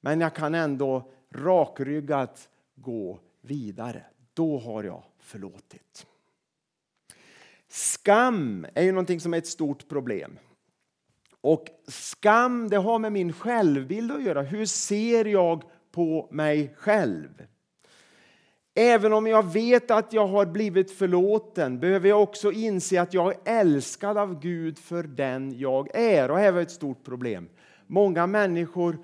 Men 0.01 0.21
jag 0.21 0.35
kan 0.35 0.55
ändå 0.55 1.11
rakryggat 1.35 2.49
gå 2.75 3.21
vidare. 3.41 4.05
Då 4.35 4.59
har 4.59 4.85
jag 4.85 5.03
förlåtit. 5.19 6.07
Skam 7.69 8.67
är 8.75 8.83
ju 8.83 8.93
någonting 8.93 9.21
som 9.21 9.35
är 9.35 9.39
ett 9.39 9.47
stort 9.47 9.89
problem. 9.89 10.39
Och 11.41 11.67
skam 11.89 12.69
det 12.69 12.77
har 12.77 12.99
med 12.99 13.13
min 13.13 13.33
självbild 13.33 14.13
att 14.13 14.23
göra. 14.23 14.43
Hur 14.43 14.67
ser 14.67 15.25
jag 15.25 15.65
på 15.91 16.29
mig 16.31 16.75
själv? 16.77 17.47
Även 18.83 19.13
om 19.13 19.27
jag 19.27 19.53
vet 19.53 19.91
att 19.91 20.13
jag 20.13 20.27
har 20.27 20.47
blivit 20.47 20.91
förlåten 20.91 21.81
behöver 21.81 22.09
jag 22.09 22.23
också 22.23 22.53
inse 22.53 23.01
att 23.01 23.15
jag 23.15 23.33
är 23.33 23.61
älskad 23.61 24.19
av 24.19 24.41
Gud 24.41 24.79
för 24.79 25.03
den 25.03 25.59
jag 25.59 25.89
är. 25.95 26.31
Och 26.31 26.39
här 26.39 26.53
var 26.53 26.61
ett 26.61 26.71
stort 26.71 27.05
problem. 27.05 27.49
Många 27.87 28.27
människor 28.27 28.99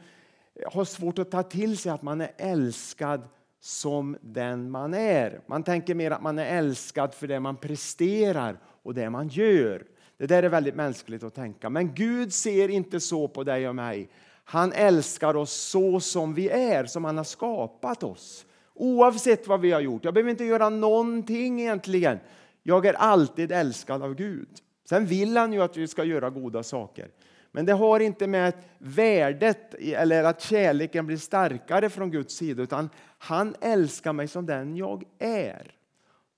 har 0.73 0.85
svårt 0.85 1.19
att 1.19 1.31
ta 1.31 1.43
till 1.43 1.79
sig 1.79 1.93
att 1.93 2.03
man 2.03 2.21
är 2.21 2.31
älskad 2.37 3.29
som 3.61 4.17
den 4.21 4.71
man 4.71 4.95
är. 4.95 5.41
Man 5.47 5.63
tänker 5.63 5.95
mer 5.95 6.11
att 6.11 6.23
man 6.23 6.39
är 6.39 6.59
älskad 6.59 7.15
för 7.15 7.27
det 7.27 7.41
man 7.41 7.57
presterar 7.57 8.59
och 8.83 8.95
det 8.95 9.11
man 9.11 9.29
gör. 9.29 9.85
Det 10.17 10.27
där 10.27 10.43
är 10.43 10.49
väldigt 10.49 10.75
mänskligt 10.75 11.23
att 11.23 11.35
tänka. 11.35 11.71
Men 11.71 11.95
Gud 11.95 12.33
ser 12.33 12.69
inte 12.69 13.01
så 13.01 13.29
på 13.29 13.45
dig 13.45 13.69
och 13.69 13.75
mig. 13.75 14.09
Han 14.45 14.73
älskar 14.73 15.37
oss 15.37 15.53
så 15.53 16.01
som 16.01 16.35
vi 16.35 16.49
är, 16.49 16.85
som 16.85 17.05
han 17.05 17.17
har 17.17 17.25
skapat 17.25 18.03
oss. 18.03 18.47
Oavsett 18.77 19.47
vad 19.47 19.61
vi 19.61 19.73
har 19.73 19.81
gjort. 19.81 20.05
Jag 20.05 20.15
behöver 20.15 20.31
inte 20.31 20.45
göra 20.45 20.69
någonting 20.69 21.61
egentligen. 21.61 22.19
Jag 22.63 22.87
är 22.87 22.95
alltid 22.95 23.53
älskad 23.53 24.03
av 24.03 24.15
Gud. 24.15 24.49
Sen 24.89 25.07
vill 25.07 25.37
han 25.37 25.53
ju 25.53 25.63
att 25.63 25.77
vi 25.77 25.89
ska 25.89 26.05
göra 26.05 26.31
goda 26.31 26.63
saker. 26.63 27.11
Men 27.53 27.67
det 27.67 27.73
har 27.73 28.01
inte 28.01 28.27
med 28.27 28.53
värdet 28.79 29.75
eller 29.75 30.25
att 30.25 30.43
kärleken 30.43 31.07
blir 31.07 31.17
starkare 31.17 31.91
från 31.91 32.11
Guds 32.11 32.35
sida 32.35 32.63
utan 32.63 32.91
han 33.19 33.55
älskar 33.61 34.13
mig 34.13 34.29
som 34.29 34.47
den 34.47 34.77
jag 34.77 35.05
är. 35.19 35.75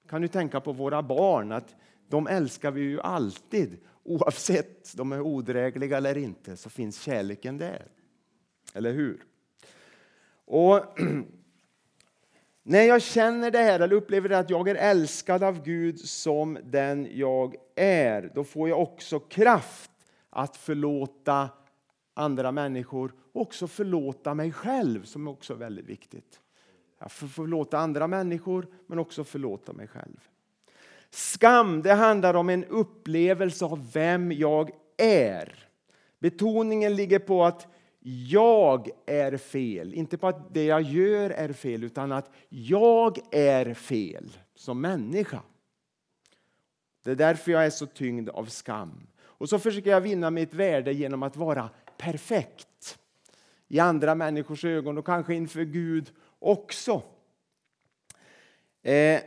Kan 0.09 0.23
du 0.23 0.29
tänka 0.29 0.61
på 0.61 0.73
våra 0.73 1.03
barn 1.03 1.53
att 1.53 1.75
de 2.09 2.27
älskar 2.27 2.71
vi 2.71 2.81
ju 2.81 3.01
alltid 3.01 3.79
oavsett 4.05 4.97
de 4.97 5.13
är 5.13 5.21
odrägliga 5.21 5.97
eller 5.97 6.19
inte 6.19 6.57
så 6.57 6.71
finns 6.71 7.01
kärleken 7.01 7.59
där. 7.59 7.87
Eller 8.75 8.93
hur? 8.93 9.25
Och 10.45 10.99
När 12.71 12.83
jag 12.83 13.03
känner 13.03 13.51
det 13.51 13.59
här 13.59 13.81
eller 13.81 13.97
upplever 13.97 14.29
det 14.29 14.39
att 14.39 14.51
jag 14.51 14.69
är 14.69 14.75
älskad 14.75 15.43
av 15.43 15.63
Gud 15.63 16.01
som 16.01 16.59
den 16.65 17.09
jag 17.13 17.57
är, 17.77 18.33
då 18.35 18.45
får 18.45 18.69
jag 18.69 18.81
också 18.81 19.21
kraft 19.21 19.91
att 20.31 20.57
förlåta 20.57 21.49
andra 22.15 22.53
människor 22.53 23.13
och 23.33 23.41
också 23.43 23.67
förlåta 23.67 24.35
mig 24.35 24.53
själv, 24.53 25.05
som 25.05 25.29
också 25.29 25.53
är 25.53 25.57
väldigt 25.57 25.87
viktigt. 25.87 26.41
Jag 26.99 27.13
får 27.13 27.27
förlåta 27.27 27.79
andra 27.79 28.07
människor, 28.07 28.67
men 28.87 28.99
också 28.99 29.25
förlåta 29.25 29.73
mig 29.73 29.89
själv. 29.89 30.29
Skam 31.11 31.83
det 31.83 31.93
handlar 31.93 32.35
om 32.35 32.49
en 32.49 32.65
upplevelse 32.65 33.65
av 33.65 33.93
vem 33.93 34.33
jag 34.33 34.71
är. 34.97 35.69
Betoningen 36.19 36.97
ligger 36.97 37.19
på 37.19 37.45
att 37.45 37.67
jag 38.11 38.91
är 39.07 39.37
fel. 39.37 39.95
Inte 39.95 40.19
på 40.19 40.29
att 40.29 40.55
det 40.55 40.65
jag 40.65 40.83
gör 40.83 41.31
är 41.31 41.53
fel, 41.53 41.85
utan 41.85 42.13
att 42.13 42.31
jag 42.49 43.19
är 43.31 43.75
fel 43.75 44.37
som 44.55 44.81
människa. 44.81 45.43
Det 47.05 47.11
är 47.11 47.15
därför 47.15 47.53
jag 47.53 47.67
är 47.67 47.71
så 47.71 47.87
tyngd 47.87 48.29
av 48.29 48.45
skam. 48.45 49.07
Och 49.21 49.49
så 49.49 49.59
försöker 49.59 49.91
jag 49.91 50.01
vinna 50.01 50.31
mitt 50.31 50.55
värde 50.55 50.93
genom 50.93 51.23
att 51.23 51.37
vara 51.37 51.71
perfekt 51.97 52.99
i 53.69 53.79
andra 53.79 54.15
människors 54.15 54.65
ögon 54.65 54.99
och 54.99 55.07
kanske 55.07 55.35
inför 55.35 55.65
Gud 55.65 56.11
också. 56.39 57.03
Eh, 58.83 59.21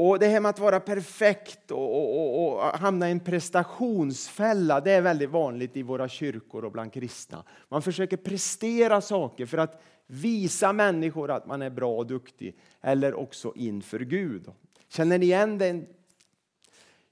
och 0.00 0.18
Det 0.18 0.26
här 0.26 0.40
med 0.40 0.50
att 0.50 0.58
vara 0.58 0.80
perfekt 0.80 1.70
och, 1.70 1.96
och, 1.96 2.26
och, 2.26 2.56
och, 2.56 2.62
hamna 2.62 3.08
i 3.08 3.12
en 3.12 3.20
prestationsfälla 3.20 4.80
det 4.80 4.92
är 4.92 5.00
väldigt 5.00 5.30
vanligt 5.30 5.76
i 5.76 5.82
våra 5.82 6.08
kyrkor 6.08 6.64
och 6.64 6.72
bland 6.72 6.92
kristna. 6.92 7.44
Man 7.68 7.82
försöker 7.82 8.16
prestera 8.16 9.00
saker 9.00 9.46
för 9.46 9.58
att 9.58 9.82
visa 10.06 10.72
människor 10.72 11.30
att 11.30 11.46
man 11.46 11.62
är 11.62 11.70
bra 11.70 11.96
och 11.96 12.06
duktig, 12.06 12.56
eller 12.80 13.14
också 13.14 13.52
inför 13.56 13.98
Gud. 13.98 14.50
Känner 14.88 15.18
ni 15.18 15.26
igen 15.26 15.58
det? 15.58 15.82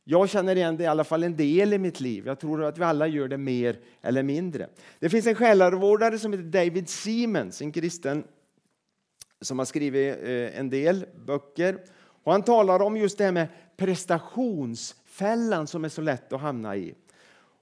Jag 0.04 0.28
känner 0.28 0.57
igen 0.57 0.76
det 0.76 0.85
i 0.85 0.87
alla 0.87 1.04
fall 1.04 1.23
en 1.23 1.37
del 1.37 1.73
i 1.73 1.78
mitt 1.78 2.00
liv. 2.00 2.26
Jag 2.26 2.40
tror 2.40 2.64
att 2.64 2.78
vi 2.78 2.85
alla 2.85 3.07
gör 3.07 3.28
det 3.28 3.38
mer 3.38 3.78
eller 4.02 4.23
mindre. 4.23 4.68
Det 4.99 5.09
finns 5.09 5.26
en 5.26 5.35
själavårdare 5.35 6.18
som 6.18 6.33
heter 6.33 6.45
David 6.45 6.88
Siemens, 6.88 7.62
en 7.62 7.73
kristen 7.73 8.25
som 9.40 9.59
har 9.59 9.66
skrivit 9.66 10.16
eh, 10.23 10.59
en 10.61 10.71
del 10.71 11.07
böcker. 11.26 11.78
Och 12.28 12.32
han 12.32 12.42
talar 12.42 12.82
om 12.82 12.97
just 12.97 13.18
det 13.18 13.25
här 13.25 13.32
med 13.32 13.49
prestationsfällan 13.76 15.66
som 15.66 15.85
är 15.85 15.88
så 15.88 16.00
lätt 16.00 16.32
att 16.32 16.40
hamna 16.40 16.76
i. 16.76 16.94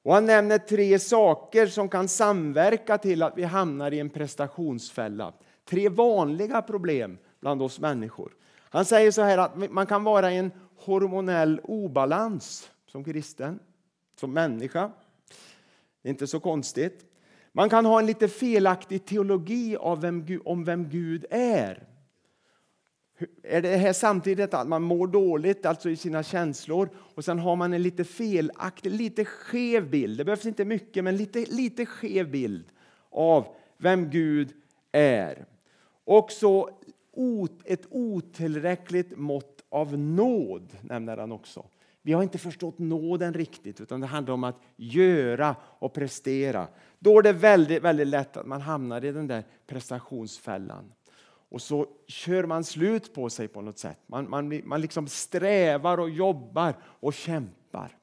Och 0.02 0.14
han 0.14 0.26
nämner 0.26 0.58
tre 0.58 0.99
saker 0.99 1.66
som 1.66 1.88
kan 1.88 2.08
samverka 2.08 2.99
till 2.99 3.23
att 3.23 3.32
vi 3.37 3.42
hamnar 3.42 3.94
i 3.94 4.00
en 4.00 4.11
prestationsfälla. 4.11 5.32
Tre 5.64 5.88
vanliga 5.88 6.62
problem 6.62 7.18
bland 7.40 7.62
oss 7.62 7.80
människor. 7.80 8.32
Han 8.58 8.85
säger 8.85 9.11
så 9.11 9.23
här 9.23 9.38
att 9.38 9.70
man 9.70 9.87
kan 9.87 10.04
vara 10.04 10.32
i 10.32 10.37
en 10.37 10.50
hormonell 10.76 11.61
obalans 11.64 12.70
som 12.87 13.04
kristen, 13.04 13.58
som 14.20 14.32
människa. 14.32 14.90
Det 16.02 16.08
är 16.08 16.11
inte 16.11 16.26
så 16.26 16.40
konstigt. 16.40 17.04
Man 17.52 17.68
kan 17.68 17.87
ha 17.87 17.99
en 17.99 18.06
lite 18.06 18.28
felaktig 18.28 19.04
teologi 19.04 19.76
av 19.76 20.00
vem, 20.00 20.40
om 20.44 20.64
vem 20.64 20.88
Gud 20.88 21.25
är. 21.30 21.96
Är 23.42 23.62
det 23.62 23.76
här 23.76 23.92
samtidigt 23.92 24.54
att 24.54 24.68
man 24.68 24.82
mår 24.82 25.06
dåligt 25.06 25.66
alltså 25.66 25.90
i 25.90 25.96
sina 25.96 26.23
känslor 26.23 26.88
och 26.96 27.25
sen 27.25 27.38
har 27.38 27.56
man 27.56 27.73
en 27.73 27.82
lite 27.82 28.04
felaktig, 28.04 28.90
lite 28.90 29.25
skev 29.25 29.90
bild, 29.90 30.18
det 30.18 30.25
behövs 30.25 30.46
inte 30.46 30.64
mycket, 30.64 31.04
men 31.04 31.16
lite, 31.16 31.38
lite 31.38 31.87
skev 31.87 32.30
bild 32.30 32.64
av 33.11 33.46
vem 33.78 34.11
Gud 34.11 34.52
är. 34.92 35.46
Också 36.04 36.68
ett 37.64 37.87
otillräckligt 37.90 39.16
mått 39.16 39.64
av 39.68 39.99
nåd, 39.99 40.76
nämner 40.82 41.16
han 41.16 41.32
också. 41.32 41.66
Vi 42.02 42.12
har 42.12 42.23
inte 42.23 42.38
förstått 42.38 42.78
nåden 42.78 43.35
riktigt, 43.35 43.80
utan 43.80 44.00
det 44.00 44.06
handlar 44.06 44.35
om 44.35 44.44
att 44.44 44.61
göra 44.76 45.56
och 45.62 45.92
prestera. 45.92 46.68
Då 46.99 47.18
är 47.18 47.23
det 47.23 47.32
väldigt, 47.32 47.82
väldigt 47.82 48.06
lätt 48.06 48.37
att 48.37 48.46
man 48.46 48.61
hamnar 48.61 49.04
i 49.04 49.12
den 49.12 49.26
där 49.26 49.44
prestationsfällan 49.66 50.92
och 51.49 51.62
så 51.62 51.87
kör 52.07 52.45
man 52.45 52.65
slut 52.65 53.15
på 53.15 53.31
sig 53.31 53.49
på 53.49 53.61
något 53.61 53.79
sätt. 53.79 53.99
Man, 54.07 54.31
man, 54.31 54.61
man 54.65 54.81
liksom 54.81 55.09
strävar 55.09 55.99
och 55.99 56.11
jobbar 56.11 56.75
och 56.83 57.15
kämpar. 57.15 57.99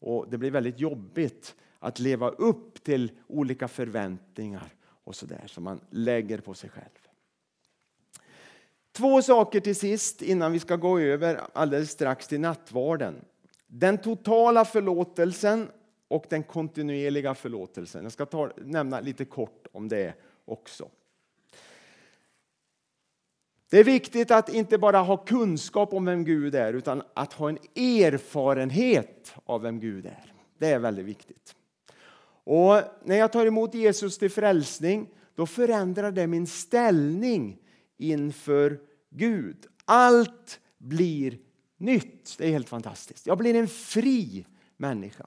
Och 0.00 0.30
Det 0.30 0.38
blir 0.38 0.50
väldigt 0.50 0.80
jobbigt 0.80 1.54
att 1.78 1.98
leva 1.98 2.28
upp 2.28 2.84
till 2.84 3.10
olika 3.26 3.68
förväntningar 3.68 4.74
och 5.04 5.16
så 5.16 5.26
där 5.26 5.44
som 5.46 5.64
man 5.64 5.80
lägger 5.90 6.38
på 6.38 6.54
sig 6.54 6.70
själv. 6.70 7.08
Två 8.92 9.22
saker 9.22 9.60
till 9.60 9.76
sist 9.76 10.22
innan 10.22 10.52
vi 10.52 10.58
ska 10.58 10.76
gå 10.76 10.98
över 10.98 11.40
alldeles 11.52 11.90
strax 11.90 12.28
till 12.28 12.40
nattvarden. 12.40 13.24
Den 13.66 13.98
totala 13.98 14.64
förlåtelsen 14.64 15.68
och 16.08 16.26
den 16.28 16.42
kontinuerliga 16.42 17.34
förlåtelsen. 17.34 18.02
Jag 18.02 18.12
ska 18.12 18.26
ta, 18.26 18.50
nämna 18.56 19.00
lite 19.00 19.24
kort 19.24 19.66
om 19.72 19.88
det 19.88 20.14
också. 20.44 20.88
Det 23.72 23.78
är 23.78 23.84
viktigt 23.84 24.30
att 24.30 24.48
inte 24.48 24.78
bara 24.78 24.98
ha 24.98 25.16
kunskap 25.16 25.92
om 25.92 26.04
vem 26.04 26.24
Gud 26.24 26.54
är 26.54 26.72
utan 26.72 27.02
att 27.14 27.32
ha 27.32 27.48
en 27.48 27.58
erfarenhet 27.76 29.34
av 29.44 29.62
vem 29.62 29.80
Gud 29.80 30.06
är. 30.06 30.32
Det 30.58 30.66
är 30.66 30.78
väldigt 30.78 31.06
viktigt. 31.06 31.54
Och 32.44 32.80
när 33.04 33.16
jag 33.16 33.32
tar 33.32 33.46
emot 33.46 33.74
Jesus 33.74 34.18
till 34.18 34.30
frälsning 34.30 35.08
då 35.34 35.46
förändrar 35.46 36.12
det 36.12 36.26
min 36.26 36.46
ställning 36.46 37.58
inför 37.98 38.80
Gud. 39.10 39.66
Allt 39.84 40.60
blir 40.78 41.38
nytt. 41.76 42.34
Det 42.38 42.46
är 42.46 42.50
helt 42.50 42.68
fantastiskt. 42.68 43.26
Jag 43.26 43.38
blir 43.38 43.54
en 43.54 43.68
fri 43.68 44.46
människa. 44.76 45.26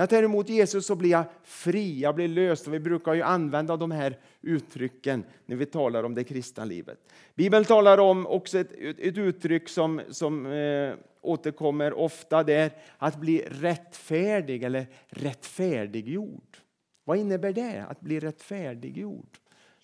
När 0.00 0.02
jag 0.02 0.10
tar 0.10 0.22
emot 0.22 0.48
Jesus 0.48 0.86
så 0.86 0.94
blir 0.94 1.10
jag 1.10 1.24
fri, 1.42 2.00
jag 2.00 2.14
blir 2.14 2.28
löst. 2.28 2.66
Och 2.66 2.74
vi 2.74 2.80
brukar 2.80 3.14
ju 3.14 3.22
använda 3.22 3.76
de 3.76 3.90
här 3.90 4.18
uttrycken 4.40 5.24
när 5.46 5.56
vi 5.56 5.66
talar 5.66 6.04
om 6.04 6.14
det 6.14 6.24
kristna 6.24 6.64
livet. 6.64 6.98
Bibeln 7.34 7.64
talar 7.64 7.98
om 7.98 8.26
också 8.26 8.58
ett, 8.58 8.72
ett 8.98 9.18
uttryck 9.18 9.68
som, 9.68 10.00
som 10.10 10.46
eh, 10.46 10.94
återkommer 11.20 11.92
ofta. 11.92 12.42
Det 12.42 12.54
är 12.54 12.70
att 12.98 13.16
bli 13.16 13.44
rättfärdig 13.50 14.62
eller 14.62 14.86
rättfärdiggjord. 15.08 16.56
Vad 17.04 17.18
innebär 17.18 17.52
det, 17.52 17.84
att 17.88 18.00
bli 18.00 18.20
rättfärdiggjord? 18.20 19.38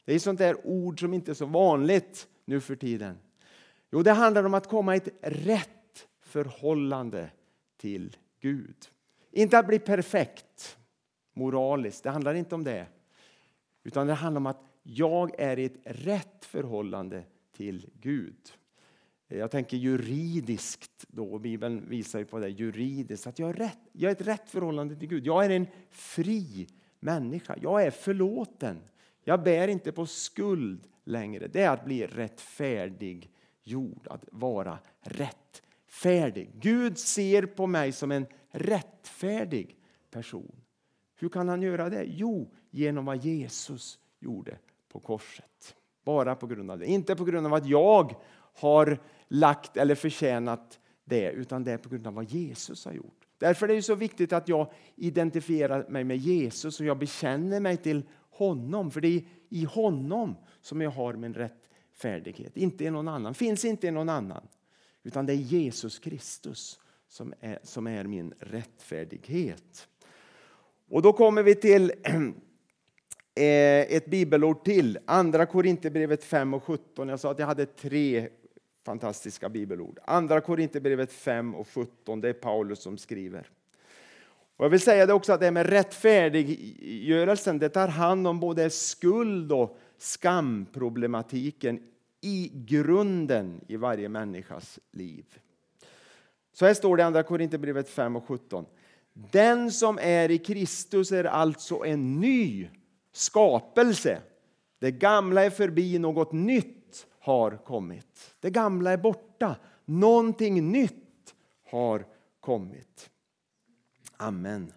Det 0.05 0.15
är 0.15 0.19
sånt 0.19 0.39
där 0.39 0.67
ord 0.67 1.01
som 1.01 1.15
inte 1.15 1.33
är 1.33 1.35
så 1.35 1.47
vanligt 1.47 2.29
nu 2.45 2.61
för 2.61 2.77
tiden. 2.77 3.19
Jo, 3.93 4.03
det 4.03 4.13
handlar 4.13 4.45
om 4.45 4.55
att 4.55 4.69
komma 4.69 4.95
i 4.95 4.99
ett 4.99 5.19
rätt 5.23 6.09
förhållande 6.21 7.31
till 7.77 8.17
Gud. 8.41 8.77
Inte 9.37 9.59
att 9.59 9.67
bli 9.67 9.79
perfekt 9.79 10.79
moraliskt, 11.35 12.03
det 12.03 12.11
handlar 12.11 12.35
inte 12.35 12.55
om 12.55 12.65
det. 12.65 12.87
Utan 13.85 14.07
det 14.07 14.15
handlar 14.15 14.41
om 14.41 14.47
att 14.47 14.63
jag 14.83 15.41
är 15.41 15.59
i 15.59 15.65
ett 15.65 15.81
rätt 15.85 16.45
förhållande 16.45 17.25
till 17.57 17.91
Gud. 18.01 18.53
Jag 19.29 19.51
tänker 19.51 19.77
juridiskt 19.77 21.05
då, 21.09 21.39
Bibeln 21.39 21.89
visar 21.89 22.19
ju 22.19 22.25
på 22.25 22.39
det 22.39 22.49
juridiskt, 22.49 23.27
att 23.27 23.39
jag 23.39 23.49
är, 23.49 23.53
rätt, 23.53 23.79
jag 23.93 24.11
är 24.11 24.15
ett 24.15 24.27
rätt 24.27 24.51
förhållande 24.51 24.97
till 24.97 25.09
Gud. 25.09 25.27
Jag 25.27 25.45
är 25.45 25.51
en 25.51 25.67
fri 25.91 26.67
människa, 27.01 27.57
jag 27.63 27.83
är 27.83 27.91
förlåten. 27.91 28.81
Jag 29.25 29.43
bär 29.43 29.69
inte 29.69 29.93
på 29.93 30.07
skuld 30.07 30.89
längre. 31.05 31.47
Det 31.47 31.63
är 31.63 31.71
att 31.71 31.85
bli 31.85 32.07
rättfärdig 32.07 33.31
jord, 33.63 34.07
att 34.11 34.25
vara 34.33 34.79
rättfärdig. 35.01 36.51
Gud 36.55 36.99
ser 36.99 37.47
på 37.47 37.67
mig 37.67 37.93
som 37.93 38.13
en 38.13 38.27
rättfärdig 38.57 39.77
person. 40.11 40.57
Hur 41.17 41.29
kan 41.29 41.49
han 41.49 41.63
göra 41.63 41.91
det? 41.91 42.05
Jo, 42.05 42.55
genom 42.71 43.05
vad 43.05 43.17
Jesus 43.17 43.99
gjorde 44.21 44.59
på 44.89 45.01
korset. 45.01 45.77
Bara 46.05 46.35
på 46.35 46.47
grund 46.47 46.71
av 46.71 46.79
det. 46.79 46.87
Inte 46.87 47.17
på 47.17 47.25
grund 47.25 47.47
av 47.47 47.55
att 47.55 47.67
jag 47.67 48.17
har 48.55 48.99
lagt 49.29 49.77
eller 49.77 49.95
förtjänat 49.95 50.81
det, 51.05 51.31
utan 51.31 51.65
det 51.65 51.73
är 51.73 51.79
på 51.79 51.89
grund 51.89 52.07
av 52.07 52.15
vad 52.15 52.25
Jesus 52.25 52.85
har 52.85 52.93
gjort. 52.93 53.27
Därför 53.39 53.69
är 53.69 53.75
det 53.75 53.83
så 53.83 53.95
viktigt 53.95 54.33
att 54.33 54.49
jag 54.49 54.73
identifierar 54.97 55.89
mig 55.89 56.05
med 56.05 56.17
Jesus 56.17 56.81
och 56.81 56.87
jag 56.87 56.99
bekänner 56.99 57.61
mig 57.61 57.77
till 57.77 58.03
honom. 58.31 58.91
För 58.91 59.01
det 59.01 59.09
är 59.09 59.25
i 59.49 59.65
honom 59.65 60.37
som 60.61 60.81
jag 60.81 60.91
har 60.91 61.15
min 61.15 61.35
rättfärdighet, 61.35 62.57
inte 62.57 62.85
i 62.85 62.91
någon 62.91 63.09
annan. 63.09 63.35
finns 63.35 63.65
inte 63.65 63.87
i 63.87 63.91
någon 63.91 64.09
annan, 64.09 64.49
utan 65.03 65.27
det 65.27 65.33
är 65.33 65.37
Jesus 65.37 65.99
Kristus 65.99 66.81
som 67.09 67.35
är, 67.41 67.59
som 67.63 67.87
är 67.87 68.05
min 68.05 68.35
rättfärdighet. 68.41 69.89
Och 70.89 71.03
då 71.03 71.13
kommer 71.13 71.43
vi 71.43 71.55
till 71.55 71.93
eh, 73.35 73.97
ett 73.97 74.07
bibelord 74.07 74.65
till, 74.65 74.99
Andra 75.07 75.47
Korinthierbrevet 75.47 76.25
5 76.25 76.55
och 76.55 76.65
17. 76.65 77.09
Jag 77.09 77.21
sa 77.21 77.31
att 77.31 77.39
jag 77.39 77.47
hade 77.47 77.67
tre 77.67 78.29
fantastiska 78.85 79.49
bibelord. 79.49 79.99
Andra 80.05 80.41
Korinthierbrevet 80.41 81.13
5 81.13 81.55
och 81.55 81.69
17, 81.69 82.21
det 82.21 82.29
är 82.29 82.33
Paulus 82.33 82.83
som 82.83 82.99
skriver. 82.99 83.51
Och 84.57 84.65
jag 84.65 84.71
vill 84.71 84.81
säga 84.81 85.07
det 85.07 85.13
också 85.13 85.33
att 85.33 85.41
det 85.41 85.47
här 85.47 85.53
med 85.53 85.67
rättfärdiggörelsen, 85.67 87.59
det 87.59 87.69
tar 87.69 87.89
hand 87.89 88.27
om 88.27 88.41
både 88.41 88.71
skuld 88.71 89.53
och 89.53 89.79
skamproblematiken 89.99 91.81
i 92.21 92.51
grunden 92.55 93.61
i 93.69 93.77
varje 93.77 94.09
människas 94.09 94.79
liv. 94.93 95.39
Så 96.59 96.67
här 96.67 96.75
står 96.75 96.97
det 96.97 97.01
i 97.01 97.05
Andra 97.05 97.23
Korinthierbrevet 97.23 97.89
5 97.89 98.17
och 98.17 98.25
17. 98.25 98.67
Den 99.13 99.73
som 99.73 99.99
är 99.99 100.31
i 100.31 100.39
Kristus 100.39 101.13
är 101.13 101.25
alltså 101.25 101.85
en 101.85 102.21
ny 102.21 102.69
skapelse. 103.13 104.23
Det 104.79 104.91
gamla 104.91 105.45
är 105.45 105.51
förbi, 105.51 105.99
något 105.99 106.33
nytt 106.33 107.07
har 107.21 107.57
kommit. 107.65 108.35
Det 108.41 108.51
gamla 108.51 108.93
är 108.93 108.97
borta, 108.97 109.57
någonting 109.85 110.73
nytt 110.73 111.35
har 111.71 112.07
kommit. 112.41 113.11
Amen. 114.17 114.73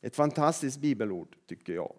Ett 0.00 0.16
fantastiskt 0.16 0.78
bibelord, 0.78 1.36
tycker 1.48 1.72
jag. 1.72 1.94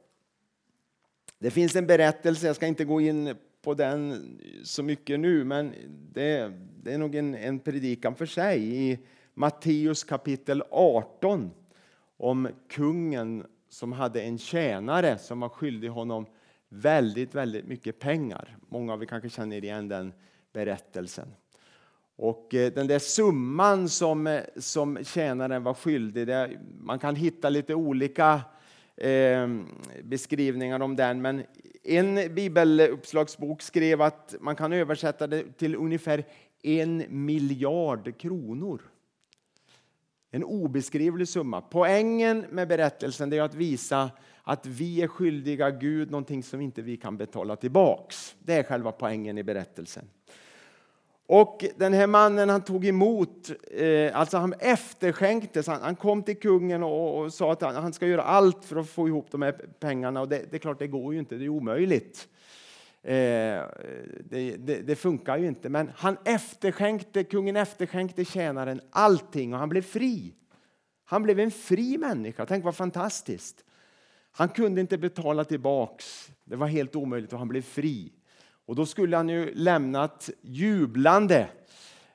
Det 1.40 1.52
finns 1.52 1.76
en 1.76 1.88
berättelse, 1.88 2.48
jag 2.48 2.56
ska 2.56 2.68
inte 2.68 2.86
gå 2.86 3.02
in 3.02 3.36
på 3.62 3.74
den 3.74 4.40
så 4.64 4.84
mycket 4.84 5.20
nu, 5.20 5.44
men 5.44 5.74
det, 6.14 6.52
det 6.86 6.94
är 6.94 6.98
nog 6.98 7.16
en, 7.16 7.36
en 7.36 7.60
predikan 7.60 8.16
för 8.16 8.26
sig 8.26 8.76
i 8.76 9.00
Matteus 9.34 10.04
kapitel 10.04 10.64
18 10.72 11.52
om 12.18 12.48
kungen 12.70 13.46
som 13.70 13.92
hade 13.92 14.22
en 14.22 14.38
tjänare 14.38 15.18
som 15.18 15.40
var 15.40 15.50
skyldig 15.50 15.90
honom 15.90 16.26
väldigt, 16.70 17.36
väldigt 17.36 17.66
mycket 17.66 18.00
pengar. 18.00 18.58
Många 18.70 18.94
av 18.94 19.02
er 19.02 19.06
kanske 19.06 19.30
känner 19.30 19.64
igen 19.64 19.88
den 19.88 20.14
berättelsen. 20.54 21.28
Och 22.16 22.54
eh, 22.56 22.74
den 22.74 22.88
där 22.88 23.00
summan 23.00 23.90
som, 23.90 24.28
eh, 24.28 24.42
som 24.58 25.04
tjänaren 25.04 25.64
var 25.64 25.74
skyldig, 25.74 26.28
det, 26.28 26.60
man 26.80 27.00
kan 27.00 27.16
hitta 27.16 27.50
lite 27.50 27.76
olika 27.76 28.42
eh, 28.98 29.50
beskrivningar 30.04 30.80
om 30.80 30.96
den, 30.96 31.22
men 31.22 31.44
en 31.88 32.36
bibeluppslagsbok 32.36 33.62
skrev 33.62 34.02
att 34.02 34.36
man 34.40 34.56
kan 34.56 34.74
översätta 34.74 35.28
det 35.28 35.58
till 35.58 35.76
ungefär 35.76 36.24
en 36.66 37.04
miljard 37.10 38.18
kronor. 38.18 38.82
En 40.32 40.44
obeskrivlig 40.44 41.28
summa. 41.28 41.62
Poängen 41.62 42.46
med 42.50 42.68
berättelsen 42.68 43.34
är 43.34 43.42
att 43.42 43.56
visa 43.56 44.12
att 44.44 44.66
vi 44.66 45.02
är 45.02 45.08
skyldiga 45.08 45.72
Gud 45.72 46.12
någonting 46.12 46.44
som 46.44 46.62
inte 46.62 46.82
vi 46.82 46.98
kan 46.98 47.18
betala 47.18 47.56
tillbaks. 47.56 48.36
Det 48.40 48.54
är 48.54 48.64
själva 48.64 48.92
poängen 48.92 49.38
i 49.38 49.44
berättelsen. 49.44 50.10
Och 51.28 51.66
den 51.78 51.94
här 51.94 52.08
mannen 52.08 52.50
han 52.50 52.62
tog 52.62 52.86
emot, 52.86 53.52
eh, 53.72 54.20
alltså 54.20 54.38
han 54.38 54.54
efterskänktes, 54.60 55.68
han, 55.68 55.82
han 55.82 55.96
kom 55.96 56.24
till 56.24 56.40
kungen 56.40 56.84
och, 56.84 57.20
och, 57.20 57.34
sa 57.34 57.52
att 57.52 57.62
han, 57.62 57.76
han, 57.76 57.94
ska 57.94 58.08
göra 58.08 58.24
allt 58.24 58.66
för 58.66 58.76
att 58.76 58.90
få 58.90 59.08
ihop 59.08 59.32
de 59.32 59.42
här 59.42 59.52
pengarna 59.80 60.22
och 60.22 60.30
det, 60.30 60.46
det 60.52 60.58
är 60.58 60.60
klart 60.60 60.80
det 60.80 60.88
går 60.88 61.14
ju 61.14 61.20
inte, 61.20 61.36
det 61.36 61.46
är 61.46 61.50
omöjligt. 61.50 62.28
Eh, 63.06 63.64
det, 64.24 64.58
det, 64.58 64.82
det, 64.82 64.96
funkar 64.96 65.38
ju 65.38 65.48
inte, 65.48 65.70
men 65.70 65.92
han 65.96 66.18
efterskänkte, 66.26 67.24
kungen 67.24 67.56
efterskänkte 67.56 68.26
tjänaren 68.26 68.82
allting 68.90 69.54
och 69.54 69.60
han 69.60 69.70
blev 69.70 69.82
fri. 69.82 70.34
Han 71.06 71.24
blev 71.24 71.40
en 71.40 71.52
fri 71.52 71.98
människa, 71.98 72.46
tänk 72.46 72.66
vad 72.66 72.76
fantastiskt. 72.76 73.66
Han 74.32 74.50
kunde 74.50 74.82
inte 74.82 74.98
betala 74.98 75.44
tillbaks, 75.44 76.32
det 76.44 76.56
var 76.56 76.68
helt 76.68 76.96
omöjligt 76.96 77.34
och 77.34 77.40
han 77.40 77.48
blev 77.48 77.62
fri. 77.62 78.12
Och 78.66 78.76
då 78.76 78.86
skulle 78.86 79.18
han 79.18 79.30
ju 79.30 79.54
lämnat 79.54 80.30
jublande 80.42 81.48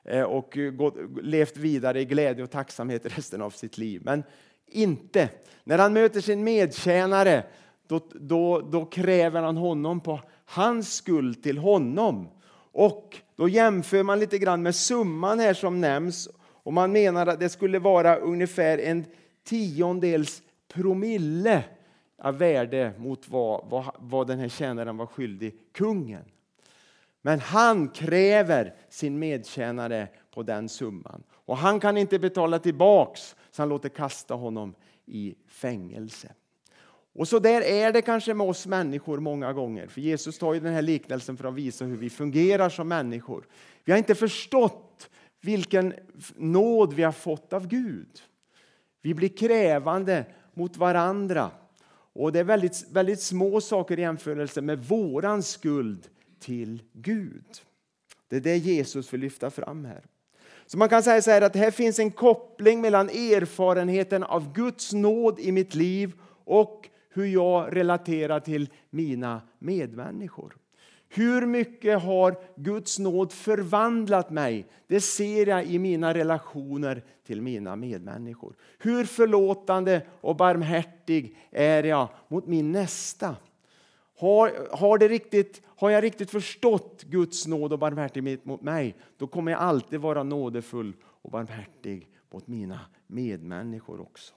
eh, 0.03 0.23
och 0.23 0.57
och 0.79 0.97
levt 1.21 1.57
vidare 1.57 2.01
i 2.01 2.05
glädje 2.05 2.43
och 2.43 2.51
tacksamhet 2.51 3.17
resten 3.17 3.41
av 3.41 3.49
sitt 3.49 3.77
liv. 3.77 4.01
Men 4.05 4.23
inte. 4.65 5.29
När 5.63 5.77
han 5.77 5.93
möter 5.93 6.21
sin 6.21 6.43
medtjänare 6.43 7.43
då, 7.91 8.01
då, 8.13 8.61
då 8.61 8.85
kräver 8.85 9.41
han 9.41 9.57
honom 9.57 9.99
på 9.99 10.19
hans 10.45 10.93
skuld 10.93 11.43
till 11.43 11.57
honom. 11.57 12.27
Och 12.71 13.17
då 13.35 13.49
jämför 13.49 14.03
man 14.03 14.19
lite 14.19 14.37
grann 14.37 14.63
med 14.63 14.75
summan 14.75 15.39
här 15.39 15.53
som 15.53 15.81
nämns 15.81 16.29
och 16.39 16.73
man 16.73 16.91
menar 16.91 17.27
att 17.27 17.39
det 17.39 17.49
skulle 17.49 17.79
vara 17.79 18.15
ungefär 18.15 18.77
en 18.77 19.05
tiondels 19.43 20.41
promille 20.67 21.63
av 22.17 22.37
värde 22.37 22.93
mot 22.97 23.29
vad, 23.29 23.65
vad, 23.69 23.95
vad 23.99 24.27
den 24.27 24.39
här 24.39 24.49
tjänaren 24.49 24.97
var 24.97 25.05
skyldig 25.05 25.53
kungen. 25.71 26.25
Men 27.21 27.39
han 27.39 27.89
kräver 27.89 28.73
sin 28.89 29.19
medtjänare 29.19 30.07
på 30.33 30.43
den 30.43 30.69
summan. 30.69 31.23
Och 31.31 31.57
han 31.57 31.79
kan 31.79 31.97
inte 31.97 32.19
betala 32.19 32.59
tillbaks 32.59 33.35
så 33.51 33.61
han 33.61 33.69
låter 33.69 33.89
kasta 33.89 34.33
honom 34.33 34.75
i 35.05 35.35
fängelse. 35.47 36.33
Och 37.13 37.27
så 37.27 37.39
där 37.39 37.61
är 37.61 37.91
det 37.91 38.01
kanske 38.01 38.33
med 38.33 38.47
oss 38.47 38.67
människor 38.67 39.19
många 39.19 39.53
gånger. 39.53 39.87
För 39.87 40.01
Jesus 40.01 40.37
tar 40.37 40.53
ju 40.53 40.59
den 40.59 40.73
här 40.73 40.81
liknelsen 40.81 41.37
för 41.37 41.47
att 41.47 41.53
visa 41.53 41.85
hur 41.85 41.97
vi 41.97 42.09
fungerar 42.09 42.69
som 42.69 42.87
människor. 42.87 43.47
Vi 43.83 43.91
har 43.91 43.97
inte 43.97 44.15
förstått 44.15 45.09
vilken 45.41 45.93
nåd 46.35 46.93
vi 46.93 47.03
har 47.03 47.11
fått 47.11 47.53
av 47.53 47.67
Gud. 47.67 48.21
Vi 49.01 49.13
blir 49.13 49.29
krävande 49.29 50.25
mot 50.53 50.77
varandra. 50.77 51.51
Och 52.13 52.31
det 52.31 52.39
är 52.39 52.43
väldigt, 52.43 52.85
väldigt 52.91 53.21
små 53.21 53.61
saker 53.61 53.99
i 53.99 54.01
jämförelse 54.01 54.61
med 54.61 54.85
våran 54.85 55.43
skuld 55.43 56.07
till 56.39 56.83
Gud. 56.93 57.45
Det 58.27 58.35
är 58.35 58.41
det 58.41 58.57
Jesus 58.57 59.13
vill 59.13 59.21
lyfta 59.21 59.49
fram 59.49 59.85
här. 59.85 60.05
Så 60.65 60.77
man 60.77 60.89
kan 60.89 61.03
säga 61.03 61.21
så 61.21 61.31
här 61.31 61.41
att 61.41 61.55
här 61.55 61.71
finns 61.71 61.99
en 61.99 62.11
koppling 62.11 62.81
mellan 62.81 63.09
erfarenheten 63.09 64.23
av 64.23 64.53
Guds 64.53 64.93
nåd 64.93 65.39
i 65.39 65.51
mitt 65.51 65.75
liv 65.75 66.13
och 66.45 66.89
hur 67.13 67.25
jag 67.25 67.77
relaterar 67.77 68.39
till 68.39 68.69
mina 68.89 69.41
medmänniskor. 69.59 70.57
Hur 71.09 71.45
mycket 71.45 72.01
har 72.01 72.37
Guds 72.55 72.99
nåd 72.99 73.31
förvandlat 73.31 74.29
mig? 74.29 74.67
Det 74.87 75.01
ser 75.01 75.47
jag 75.47 75.65
i 75.65 75.79
mina 75.79 76.13
relationer 76.13 77.03
till 77.25 77.41
mina 77.41 77.75
medmänniskor. 77.75 78.55
Hur 78.79 79.05
förlåtande 79.05 80.01
och 80.21 80.35
barmhärtig 80.35 81.37
är 81.51 81.83
jag 81.83 82.07
mot 82.27 82.47
min 82.47 82.71
nästa? 82.71 83.35
Har, 84.17 84.77
har, 84.77 84.97
det 84.97 85.07
riktigt, 85.07 85.61
har 85.65 85.89
jag 85.89 86.03
riktigt 86.03 86.31
förstått 86.31 87.03
Guds 87.03 87.47
nåd 87.47 87.73
och 87.73 87.79
barmhärtighet 87.79 88.45
mot 88.45 88.61
mig, 88.61 88.95
då 89.17 89.27
kommer 89.27 89.51
jag 89.51 89.61
alltid 89.61 89.99
vara 89.99 90.23
nådefull 90.23 90.93
och 91.03 91.31
barmhärtig 91.31 92.09
mot 92.33 92.47
mina 92.47 92.79
medmänniskor 93.07 94.01
också. 94.01 94.33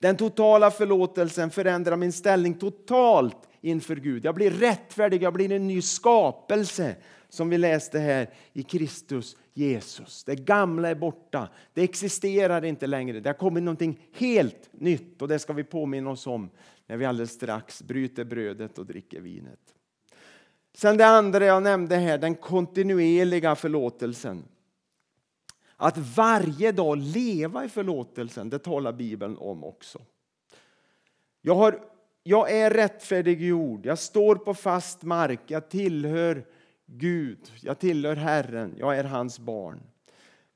Den 0.00 0.16
totala 0.16 0.70
förlåtelsen 0.70 1.50
förändrar 1.50 1.96
min 1.96 2.12
ställning 2.12 2.54
totalt 2.54 3.48
inför 3.60 3.96
Gud. 3.96 4.24
Jag 4.24 4.34
blir 4.34 4.50
rättfärdig, 4.50 5.22
jag 5.22 5.32
blir 5.32 5.52
en 5.52 5.66
ny 5.66 5.82
skapelse 5.82 6.96
som 7.28 7.50
vi 7.50 7.58
läste 7.58 7.98
här 7.98 8.30
i 8.52 8.62
Kristus 8.62 9.36
Jesus. 9.54 10.24
Det 10.24 10.36
gamla 10.36 10.88
är 10.88 10.94
borta, 10.94 11.48
det 11.74 11.82
existerar 11.82 12.64
inte 12.64 12.86
längre. 12.86 13.20
Det 13.20 13.28
har 13.28 13.34
kommit 13.34 13.62
någonting 13.62 14.00
helt 14.12 14.70
nytt 14.72 15.22
och 15.22 15.28
det 15.28 15.38
ska 15.38 15.52
vi 15.52 15.64
påminna 15.64 16.10
oss 16.10 16.26
om 16.26 16.50
när 16.86 16.96
vi 16.96 17.04
alldeles 17.04 17.32
strax 17.32 17.82
bryter 17.82 18.24
brödet 18.24 18.78
och 18.78 18.86
dricker 18.86 19.20
vinet. 19.20 19.60
Sen 20.74 20.96
det 20.96 21.06
andra 21.06 21.44
jag 21.44 21.62
nämnde 21.62 21.96
här, 21.96 22.18
den 22.18 22.34
kontinuerliga 22.34 23.54
förlåtelsen. 23.54 24.44
Att 25.82 25.98
varje 25.98 26.72
dag 26.72 26.98
leva 26.98 27.64
i 27.64 27.68
förlåtelsen, 27.68 28.50
det 28.50 28.58
talar 28.58 28.92
Bibeln 28.92 29.36
om 29.36 29.64
också. 29.64 30.02
Jag, 31.42 31.54
har, 31.54 31.82
jag 32.22 32.52
är 32.52 32.70
rättfärdiggjord, 32.70 33.86
jag 33.86 33.98
står 33.98 34.36
på 34.36 34.54
fast 34.54 35.02
mark, 35.02 35.40
jag 35.46 35.68
tillhör 35.68 36.46
Gud, 36.86 37.52
jag 37.62 37.78
tillhör 37.78 38.16
Herren, 38.16 38.74
jag 38.78 38.98
är 38.98 39.04
hans 39.04 39.38
barn. 39.38 39.80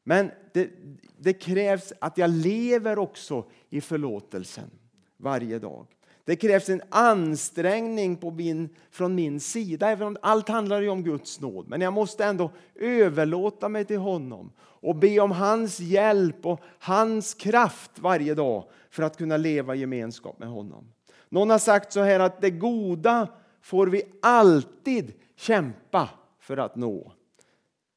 Men 0.03 0.31
det, 0.53 0.71
det 1.19 1.33
krävs 1.33 1.93
att 1.99 2.19
jag 2.19 2.31
lever 2.31 2.99
också 2.99 3.45
i 3.71 3.81
förlåtelsen 3.81 4.71
varje 5.17 5.59
dag. 5.59 5.87
Det 6.25 6.37
krävs 6.37 6.69
en 6.69 6.83
ansträngning 6.89 8.17
på 8.17 8.31
min, 8.31 8.69
från 8.91 9.15
min 9.15 9.41
sida, 9.41 9.91
även 9.91 10.07
om 10.07 10.17
allt 10.23 10.49
handlar 10.49 10.89
om 10.89 11.03
Guds 11.03 11.41
nåd. 11.41 11.69
Men 11.69 11.81
jag 11.81 11.93
måste 11.93 12.25
ändå 12.25 12.51
överlåta 12.75 13.69
mig 13.69 13.85
till 13.85 13.99
honom 13.99 14.53
och 14.59 14.97
be 14.97 15.21
om 15.21 15.31
hans 15.31 15.81
hjälp 15.81 16.47
och 16.47 16.61
hans 16.79 17.35
kraft 17.35 17.91
varje 17.99 18.35
dag 18.35 18.65
för 18.91 19.03
att 19.03 19.17
kunna 19.17 19.37
leva 19.37 19.75
i 19.75 19.79
gemenskap 19.79 20.39
med 20.39 20.49
honom. 20.49 20.85
Någon 21.29 21.51
har 21.51 21.59
sagt 21.59 21.93
så 21.93 22.01
här 22.01 22.21
att 22.21 22.41
det 22.41 22.51
goda 22.51 23.29
får 23.63 23.87
vi 23.87 24.03
alltid 24.23 25.13
kämpa 25.37 26.09
för 26.41 26.57
att 26.57 26.77
nå. 26.77 27.13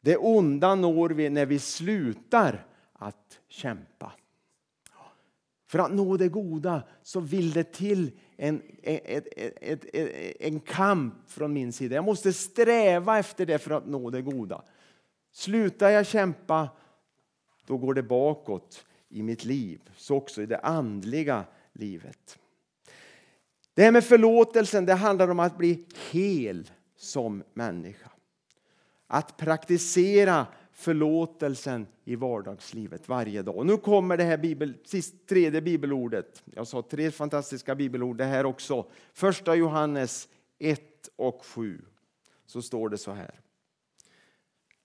Det 0.02 0.18
onda 0.18 0.76
når 0.76 1.10
vi 1.10 1.30
när 1.30 1.46
vi 1.46 1.60
slutar 1.60 2.66
att 2.94 3.40
kämpa. 3.48 4.12
För 5.68 5.80
att 5.80 5.92
nå 5.92 6.18
det 6.18 6.30
goda 6.30 6.84
så 7.04 7.20
vill 7.20 7.52
det 7.52 7.74
till 7.74 8.12
en, 8.38 8.62
en, 8.84 9.22
en, 9.62 9.80
en 10.40 10.60
kamp 10.60 11.14
från 11.28 11.54
min 11.54 11.74
sida. 11.74 11.96
Jag 11.96 12.06
måste 12.06 12.34
sträva 12.34 13.20
efter 13.20 13.46
det 13.46 13.60
för 13.60 13.72
att 13.72 13.88
nå 13.88 14.10
det 14.10 14.22
goda. 14.22 14.64
Slutar 15.32 15.90
jag 15.90 16.06
kämpa, 16.06 16.70
då 17.66 17.78
går 17.78 17.94
det 17.94 18.04
bakåt 18.04 18.86
i 19.10 19.24
mitt 19.24 19.46
liv. 19.46 19.82
Så 19.96 20.16
också 20.16 20.42
i 20.42 20.46
det 20.46 20.60
andliga 20.60 21.46
livet. 21.74 22.40
Det 23.74 23.84
här 23.84 23.92
med 23.92 24.04
förlåtelsen 24.04 24.86
det 24.86 24.94
handlar 24.94 25.28
om 25.28 25.40
att 25.40 25.58
bli 25.58 25.86
hel 26.12 26.72
som 26.96 27.44
människa. 27.54 28.10
Att 29.08 29.38
praktisera 29.38 30.48
förlåtelsen 30.78 31.88
i 32.06 32.16
vardagslivet 32.16 33.10
varje 33.10 33.42
dag. 33.42 33.56
Och 33.56 33.66
nu 33.66 33.78
kommer 33.78 34.18
det 34.18 34.24
här 34.24 34.38
bibel, 34.38 34.74
sist, 34.84 35.28
tredje 35.28 35.62
bibelordet. 35.62 36.44
Jag 36.46 36.68
sa 36.68 36.82
tre 36.82 37.12
fantastiska 37.12 37.76
bibelord 37.76 38.18
det 38.18 38.26
här 38.26 38.46
också. 38.46 38.86
Första 39.14 39.56
Johannes 39.56 40.30
1 40.60 40.82
och 41.16 41.46
7. 41.46 41.82
Så 42.46 42.62
står 42.62 42.90
det 42.90 42.98
så 42.98 43.12
här. 43.12 43.40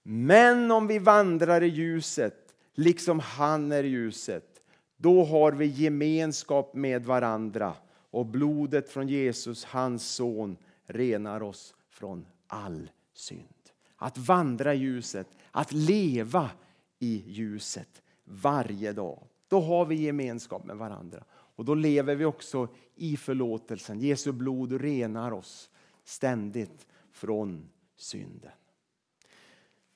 Men 0.02 0.70
om 0.70 0.86
vi 0.86 0.98
vandrar 0.98 1.62
i 1.62 1.66
ljuset, 1.66 2.54
liksom 2.74 3.20
han 3.20 3.72
är 3.72 3.84
i 3.84 3.88
ljuset, 3.88 4.62
då 4.96 5.24
har 5.24 5.52
vi 5.52 5.66
gemenskap 5.66 6.74
med 6.74 7.04
varandra 7.04 7.74
och 8.10 8.26
blodet 8.26 8.90
från 8.90 9.08
Jesus, 9.08 9.64
hans 9.64 10.08
son, 10.14 10.56
renar 10.86 11.42
oss 11.42 11.74
från 11.88 12.26
all 12.46 12.90
synd. 13.12 13.61
Att 14.02 14.18
vandra 14.18 14.74
i 14.74 14.78
ljuset, 14.78 15.28
att 15.50 15.72
leva 15.72 16.50
i 16.98 17.24
ljuset 17.26 18.02
varje 18.24 18.92
dag. 18.92 19.22
Då 19.48 19.60
har 19.60 19.84
vi 19.84 19.94
gemenskap 19.94 20.64
med 20.64 20.76
varandra. 20.76 21.24
Och 21.30 21.64
då 21.64 21.74
lever 21.74 22.14
vi 22.14 22.24
också 22.24 22.68
i 22.94 23.16
förlåtelsen. 23.16 24.00
Jesu 24.00 24.32
blod 24.32 24.80
renar 24.80 25.32
oss 25.32 25.70
ständigt 26.04 26.86
från 27.12 27.68
synden. 27.96 28.52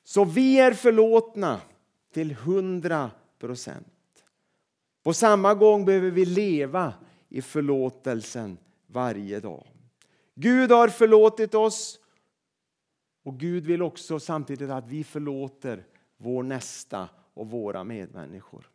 Så 0.05 0.25
vi 0.25 0.59
är 0.59 0.73
förlåtna 0.73 1.61
till 2.13 2.35
hundra 2.35 3.11
procent. 3.39 4.25
På 5.03 5.13
samma 5.13 5.55
gång 5.55 5.85
behöver 5.85 6.11
vi 6.11 6.25
leva 6.25 6.95
i 7.29 7.43
förlåtelsen 7.43 8.59
varje 8.87 9.41
dag. 9.41 9.67
Gud 10.35 10.71
har 10.71 10.89
förlåtit 10.89 11.55
oss 11.55 12.01
och 13.27 13.39
Gud 13.39 13.67
vill 13.67 13.83
också 13.83 14.21
samtidigt 14.21 14.71
att 14.71 14.89
vi 14.89 15.05
förlåter 15.05 15.85
vår 16.17 16.43
nästa 16.43 17.09
och 17.35 17.51
våra 17.51 17.85
medmänniskor. 17.85 18.71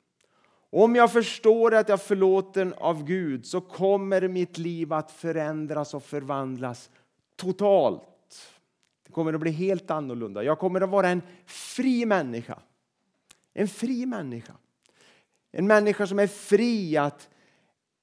Om 0.70 0.96
jag 0.96 1.12
förstår 1.12 1.76
att 1.76 1.90
jag 1.90 2.00
är 2.00 2.04
förlåten 2.04 2.74
av 2.74 3.04
Gud 3.04 3.46
så 3.46 3.62
kommer 3.62 4.28
mitt 4.28 4.58
liv 4.58 4.94
att 4.94 5.12
förändras 5.12 5.94
och 5.94 6.04
förvandlas 6.04 6.90
totalt. 7.36 8.02
Det 9.06 9.12
kommer 9.12 9.34
att 9.34 9.40
bli 9.40 9.52
helt 9.52 9.92
annorlunda. 9.92 10.44
Jag 10.44 10.60
kommer 10.60 10.82
att 10.82 10.90
vara 10.90 11.10
en 11.10 11.22
fri 11.46 12.06
människa. 12.06 12.60
En 13.54 13.68
fri 13.68 14.06
människa. 14.06 14.54
En 15.52 15.68
människa 15.68 16.08
som 16.08 16.20
är 16.20 16.28
fri 16.28 16.98
att 16.98 17.30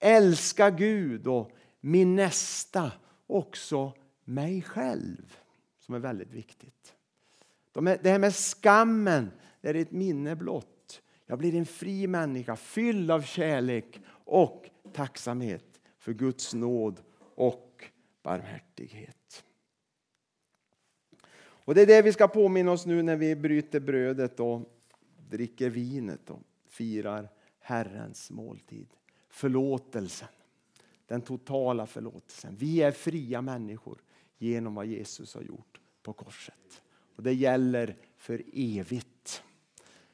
älska 0.01 0.71
Gud 0.71 1.27
och 1.27 1.51
min 1.81 2.17
nästa, 2.17 2.93
också 3.27 3.93
mig 4.25 4.63
själv 4.63 5.39
som 5.89 5.95
är 5.95 5.99
väldigt 5.99 6.33
viktigt. 6.33 6.95
Det 7.73 8.11
här 8.11 8.19
med 8.19 8.35
skammen 8.35 9.31
är 9.61 9.75
ett 9.75 9.91
minne 9.91 10.37
blott. 10.37 11.03
Jag 11.27 11.39
blir 11.39 11.55
en 11.55 11.67
fri 11.67 12.07
människa 12.07 12.57
fylld 12.57 13.11
av 13.11 13.23
kärlek 13.23 14.01
och 14.09 14.71
tacksamhet 14.93 15.81
för 15.99 16.13
Guds 16.13 16.55
nåd 16.55 17.01
och 17.35 17.85
barmhärtighet. 18.23 19.45
Och 21.41 21.75
Det 21.75 21.83
är 21.83 21.87
det 21.87 22.03
vi 22.03 22.13
ska 22.13 22.29
påminna 22.29 22.73
oss 22.73 22.87
nu 22.87 23.03
när 23.03 23.17
vi 23.17 23.37
bryter 23.37 23.81
brödet 23.81 24.41
och 24.41 24.63
dricker 25.31 25.71
vinet 25.71 26.31
och 26.31 26.43
firar 26.67 27.29
Herrens 27.61 28.31
måltid. 28.31 28.89
Förlåtelsen, 29.29 30.29
den 31.07 31.21
totala 31.21 31.87
förlåtelsen. 31.87 32.57
Vi 32.57 32.83
är 32.83 32.93
fria 32.93 33.43
människor 33.43 33.99
genom 34.39 34.75
vad 34.75 34.87
Jesus 34.87 35.35
har 35.35 35.43
gjort 35.43 35.81
på 36.03 36.13
korset. 36.13 36.83
Och 37.17 37.23
Det 37.23 37.33
gäller 37.33 37.97
för 38.17 38.43
evigt. 38.53 39.43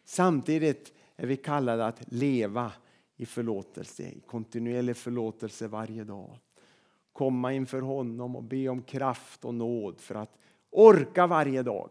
Samtidigt 0.04 0.92
är 1.16 1.26
vi 1.26 1.36
kallade 1.36 1.86
att 1.86 2.12
leva 2.12 2.72
i 3.16 3.26
förlåtelse, 3.26 4.02
i 4.02 4.20
kontinuerlig 4.26 4.96
förlåtelse 4.96 5.68
varje 5.68 6.04
dag. 6.04 6.38
Komma 7.12 7.52
inför 7.52 7.80
honom 7.80 8.36
och 8.36 8.42
be 8.42 8.68
om 8.68 8.82
kraft 8.82 9.44
och 9.44 9.54
nåd 9.54 10.00
för 10.00 10.14
att 10.14 10.38
orka 10.70 11.26
varje 11.26 11.62
dag 11.62 11.90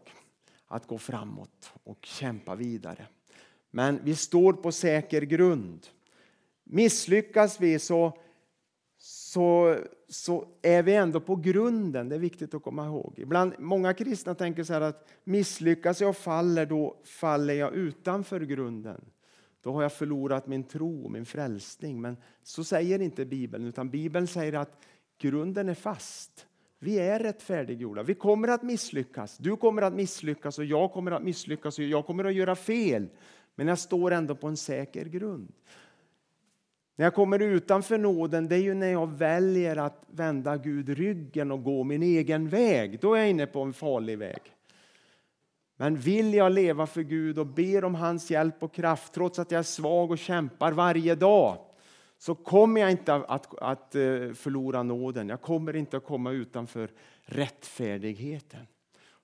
att 0.66 0.86
gå 0.86 0.98
framåt 0.98 1.72
och 1.84 1.98
kämpa 2.06 2.54
vidare. 2.54 3.06
Men 3.70 4.00
vi 4.04 4.16
står 4.16 4.52
på 4.52 4.72
säker 4.72 5.22
grund. 5.22 5.86
Misslyckas 6.64 7.60
vi 7.60 7.78
så, 7.78 8.18
så, 9.34 9.76
så 10.08 10.48
är 10.62 10.82
vi 10.82 10.94
ändå 10.94 11.20
på 11.20 11.36
grunden. 11.36 12.08
Det 12.08 12.14
är 12.14 12.18
viktigt 12.18 12.54
att 12.54 12.62
komma 12.62 12.86
ihåg. 12.86 13.14
Ibland, 13.16 13.52
många 13.58 13.94
kristna 13.94 14.34
tänker 14.34 14.64
så 14.64 14.72
här 14.72 14.80
att 14.80 15.08
misslyckas 15.24 16.00
jag 16.00 16.10
och 16.10 16.16
faller, 16.16 16.66
då 16.66 16.96
faller 17.04 17.54
jag 17.54 17.74
utanför 17.74 18.40
grunden. 18.40 19.04
Då 19.62 19.72
har 19.72 19.82
jag 19.82 19.92
förlorat 19.92 20.46
min 20.46 20.64
tro 20.64 21.04
och 21.04 21.10
min 21.10 21.26
frälsning. 21.26 22.00
Men 22.00 22.16
så 22.42 22.64
säger 22.64 22.98
inte 22.98 23.24
Bibeln, 23.24 23.66
utan 23.66 23.90
Bibeln 23.90 24.26
säger 24.26 24.52
att 24.52 24.80
grunden 25.18 25.68
är 25.68 25.74
fast. 25.74 26.46
Vi 26.78 26.98
är 26.98 27.18
rättfärdiggjorda. 27.18 28.02
Vi 28.02 28.14
kommer 28.14 28.48
att 28.48 28.62
misslyckas. 28.62 29.38
Du 29.38 29.56
kommer 29.56 29.82
att 29.82 29.94
misslyckas 29.94 30.58
och 30.58 30.64
jag 30.64 30.92
kommer 30.92 31.10
att 31.10 31.22
misslyckas 31.22 31.78
och 31.78 31.84
jag 31.84 32.06
kommer 32.06 32.24
att 32.24 32.34
göra 32.34 32.56
fel. 32.56 33.08
Men 33.54 33.68
jag 33.68 33.78
står 33.78 34.10
ändå 34.10 34.34
på 34.34 34.46
en 34.46 34.56
säker 34.56 35.04
grund. 35.04 35.52
När 36.96 37.06
jag 37.06 37.14
kommer 37.14 37.38
utanför 37.38 37.98
nåden, 37.98 38.48
det 38.48 38.56
är 38.56 38.60
ju 38.60 38.74
när 38.74 38.92
jag 38.92 39.06
väljer 39.06 39.76
att 39.76 40.02
vända 40.10 40.56
Gud 40.56 40.88
ryggen 40.88 41.52
och 41.52 41.62
gå 41.62 41.84
min 41.84 42.02
egen 42.02 42.48
väg. 42.48 43.00
Då 43.00 43.14
är 43.14 43.18
jag 43.18 43.30
inne 43.30 43.46
på 43.46 43.62
en 43.62 43.72
farlig 43.72 44.18
väg. 44.18 44.40
Men 45.76 45.96
vill 45.96 46.34
jag 46.34 46.52
leva 46.52 46.86
för 46.86 47.02
Gud 47.02 47.38
och 47.38 47.46
ber 47.46 47.84
om 47.84 47.94
hans 47.94 48.30
hjälp 48.30 48.62
och 48.62 48.74
kraft 48.74 49.12
trots 49.12 49.38
att 49.38 49.50
jag 49.50 49.58
är 49.58 49.62
svag 49.62 50.10
och 50.10 50.18
kämpar 50.18 50.72
varje 50.72 51.14
dag 51.14 51.58
så 52.18 52.34
kommer 52.34 52.80
jag 52.80 52.90
inte 52.90 53.14
att, 53.14 53.58
att 53.58 53.94
eh, 53.94 54.00
förlora 54.34 54.82
nåden. 54.82 55.28
Jag 55.28 55.42
kommer 55.42 55.76
inte 55.76 55.96
att 55.96 56.04
komma 56.04 56.30
utanför 56.30 56.90
rättfärdigheten. 57.22 58.66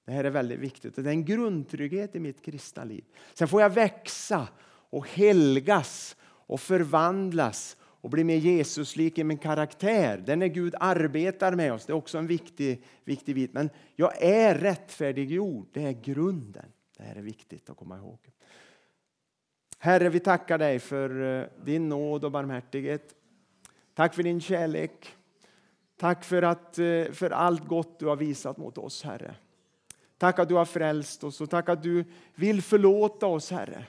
Det 0.05 0.13
här 0.13 0.25
är 0.25 0.31
väldigt 0.31 0.59
viktigt. 0.59 0.97
Det 0.97 1.03
är 1.03 1.07
en 1.07 1.25
grundtrygghet 1.25 2.17
i 2.17 2.21
mitt 2.21 2.43
kristna 2.43 2.85
liv. 2.85 3.05
Sen 3.35 3.49
får 3.49 3.63
jag 3.63 3.71
växa 3.71 4.49
och 4.91 5.09
helgas 5.09 6.17
och 6.51 6.61
förvandlas 6.61 7.77
och 7.83 8.11
bli 8.11 8.25
mer 8.25 8.37
Jesuslik 8.37 9.19
i 9.19 9.25
min 9.25 9.39
karaktär. 9.39 10.23
Den 10.27 10.43
är 10.43 10.47
Gud 10.47 10.75
arbetar 10.81 11.55
med 11.55 11.73
oss. 11.73 11.87
Det 11.87 11.93
är 11.93 11.97
också 11.97 12.19
en 12.19 12.27
viktig, 12.27 12.85
viktig 13.05 13.35
bit. 13.35 13.53
Men 13.53 13.71
jag 13.97 14.23
är 14.23 14.55
rättfärdiggjord. 14.55 15.69
Det 15.73 15.83
är 15.83 15.93
grunden. 15.93 16.67
Det 16.97 17.03
här 17.03 17.15
är 17.15 17.23
viktigt 17.23 17.71
att 17.71 17.77
komma 17.77 17.97
ihåg. 17.97 18.19
Herre, 19.79 20.09
vi 20.09 20.21
tackar 20.21 20.59
dig 20.59 20.79
för 20.79 21.41
eh, 21.41 21.47
din 21.65 21.89
nåd 21.89 22.25
och 22.25 22.33
barmhärtighet. 22.33 23.15
Tack 23.95 24.15
för 24.15 24.23
din 24.23 24.41
kärlek. 24.41 25.09
Tack 25.97 26.25
för, 26.25 26.43
att, 26.43 26.79
eh, 26.79 27.05
för 27.13 27.31
allt 27.31 27.65
gott 27.65 27.99
du 27.99 28.07
har 28.07 28.17
visat 28.17 28.57
mot 28.57 28.79
oss, 28.79 29.03
Herre. 29.03 29.35
Tack 30.19 30.39
att 30.39 30.49
du 30.49 30.55
har 30.55 30.65
frälst 30.65 31.25
oss 31.25 31.41
och 31.41 31.51
tack 31.51 31.69
att 31.69 31.83
du 31.83 32.05
vill 32.35 32.63
förlåta 32.63 33.27
oss, 33.27 33.51
Herre. 33.51 33.87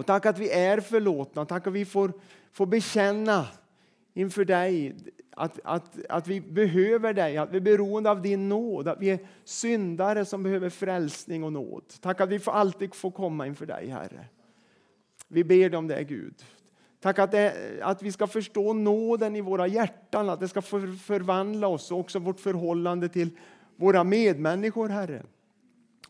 Och 0.00 0.06
tack 0.06 0.26
att 0.26 0.38
vi 0.38 0.50
är 0.50 0.80
förlåtna. 0.80 1.44
Tack 1.44 1.66
att 1.66 1.72
vi 1.72 1.84
får, 1.84 2.12
får 2.52 2.66
bekänna 2.66 3.46
inför 4.14 4.44
dig 4.44 4.96
att, 5.30 5.60
att, 5.64 6.06
att 6.08 6.26
vi 6.26 6.40
behöver 6.40 7.14
dig, 7.14 7.36
att 7.36 7.52
vi 7.52 7.56
är 7.56 7.60
beroende 7.60 8.10
av 8.10 8.22
din 8.22 8.48
nåd, 8.48 8.88
att 8.88 9.00
vi 9.00 9.10
är 9.10 9.18
syndare 9.44 10.24
som 10.24 10.42
behöver 10.42 10.70
frälsning 10.70 11.44
och 11.44 11.52
nåd. 11.52 11.84
Tack 12.00 12.20
att 12.20 12.28
vi 12.28 12.38
får 12.38 12.52
alltid 12.52 12.94
får 12.94 13.10
komma 13.10 13.46
inför 13.46 13.66
dig, 13.66 13.88
Herre. 13.88 14.24
Vi 15.28 15.44
ber 15.44 15.70
dig 15.70 15.78
om 15.78 15.88
det, 15.88 16.04
Gud. 16.04 16.34
Tack 17.00 17.18
att, 17.18 17.30
det, 17.30 17.54
att 17.82 18.02
vi 18.02 18.12
ska 18.12 18.26
förstå 18.26 18.72
nåden 18.72 19.36
i 19.36 19.40
våra 19.40 19.66
hjärtan, 19.66 20.28
att 20.28 20.40
det 20.40 20.48
ska 20.48 20.62
för, 20.62 20.98
förvandla 20.98 21.66
oss 21.66 21.90
och 21.90 21.98
också 21.98 22.18
vårt 22.18 22.40
förhållande 22.40 23.08
till 23.08 23.30
våra 23.76 24.04
medmänniskor, 24.04 24.88
Herre. 24.88 25.22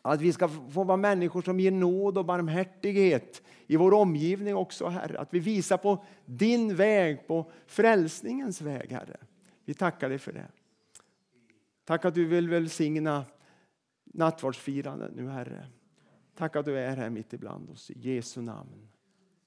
Att 0.03 0.21
vi 0.21 0.33
ska 0.33 0.49
få 0.49 0.85
vara 0.85 0.97
människor 0.97 1.43
som 1.43 1.61
ger 1.61 1.71
nåd 1.71 2.19
och 2.19 2.25
barmhärtighet 2.25 3.43
i 3.71 3.77
vår 3.77 3.93
omgivning 3.93 4.57
också, 4.57 4.87
Herre. 4.87 5.19
Att 5.19 5.35
vi 5.35 5.39
visar 5.39 5.77
på 5.77 6.05
din 6.25 6.77
väg, 6.77 7.27
på 7.27 7.51
frälsningens 7.67 8.61
väg, 8.61 8.93
Herre. 8.93 9.17
Vi 9.65 9.75
tackar 9.75 10.09
dig 10.09 10.19
för 10.19 10.33
det. 10.33 10.47
Tack 11.85 12.05
att 12.05 12.15
du 12.15 12.25
vill 12.25 12.49
välsigna 12.49 13.25
nattvardsfirandet 14.05 15.15
nu, 15.15 15.29
Herre. 15.29 15.67
Tack 16.35 16.57
att 16.57 16.65
du 16.65 16.79
är 16.79 16.97
här 16.97 17.11
mitt 17.11 17.33
ibland 17.33 17.71
oss. 17.71 17.91
I 17.91 18.15
Jesu 18.15 18.43
namn. 18.43 18.89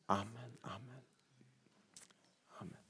Amen. 0.05 0.27
Amen. 0.27 0.52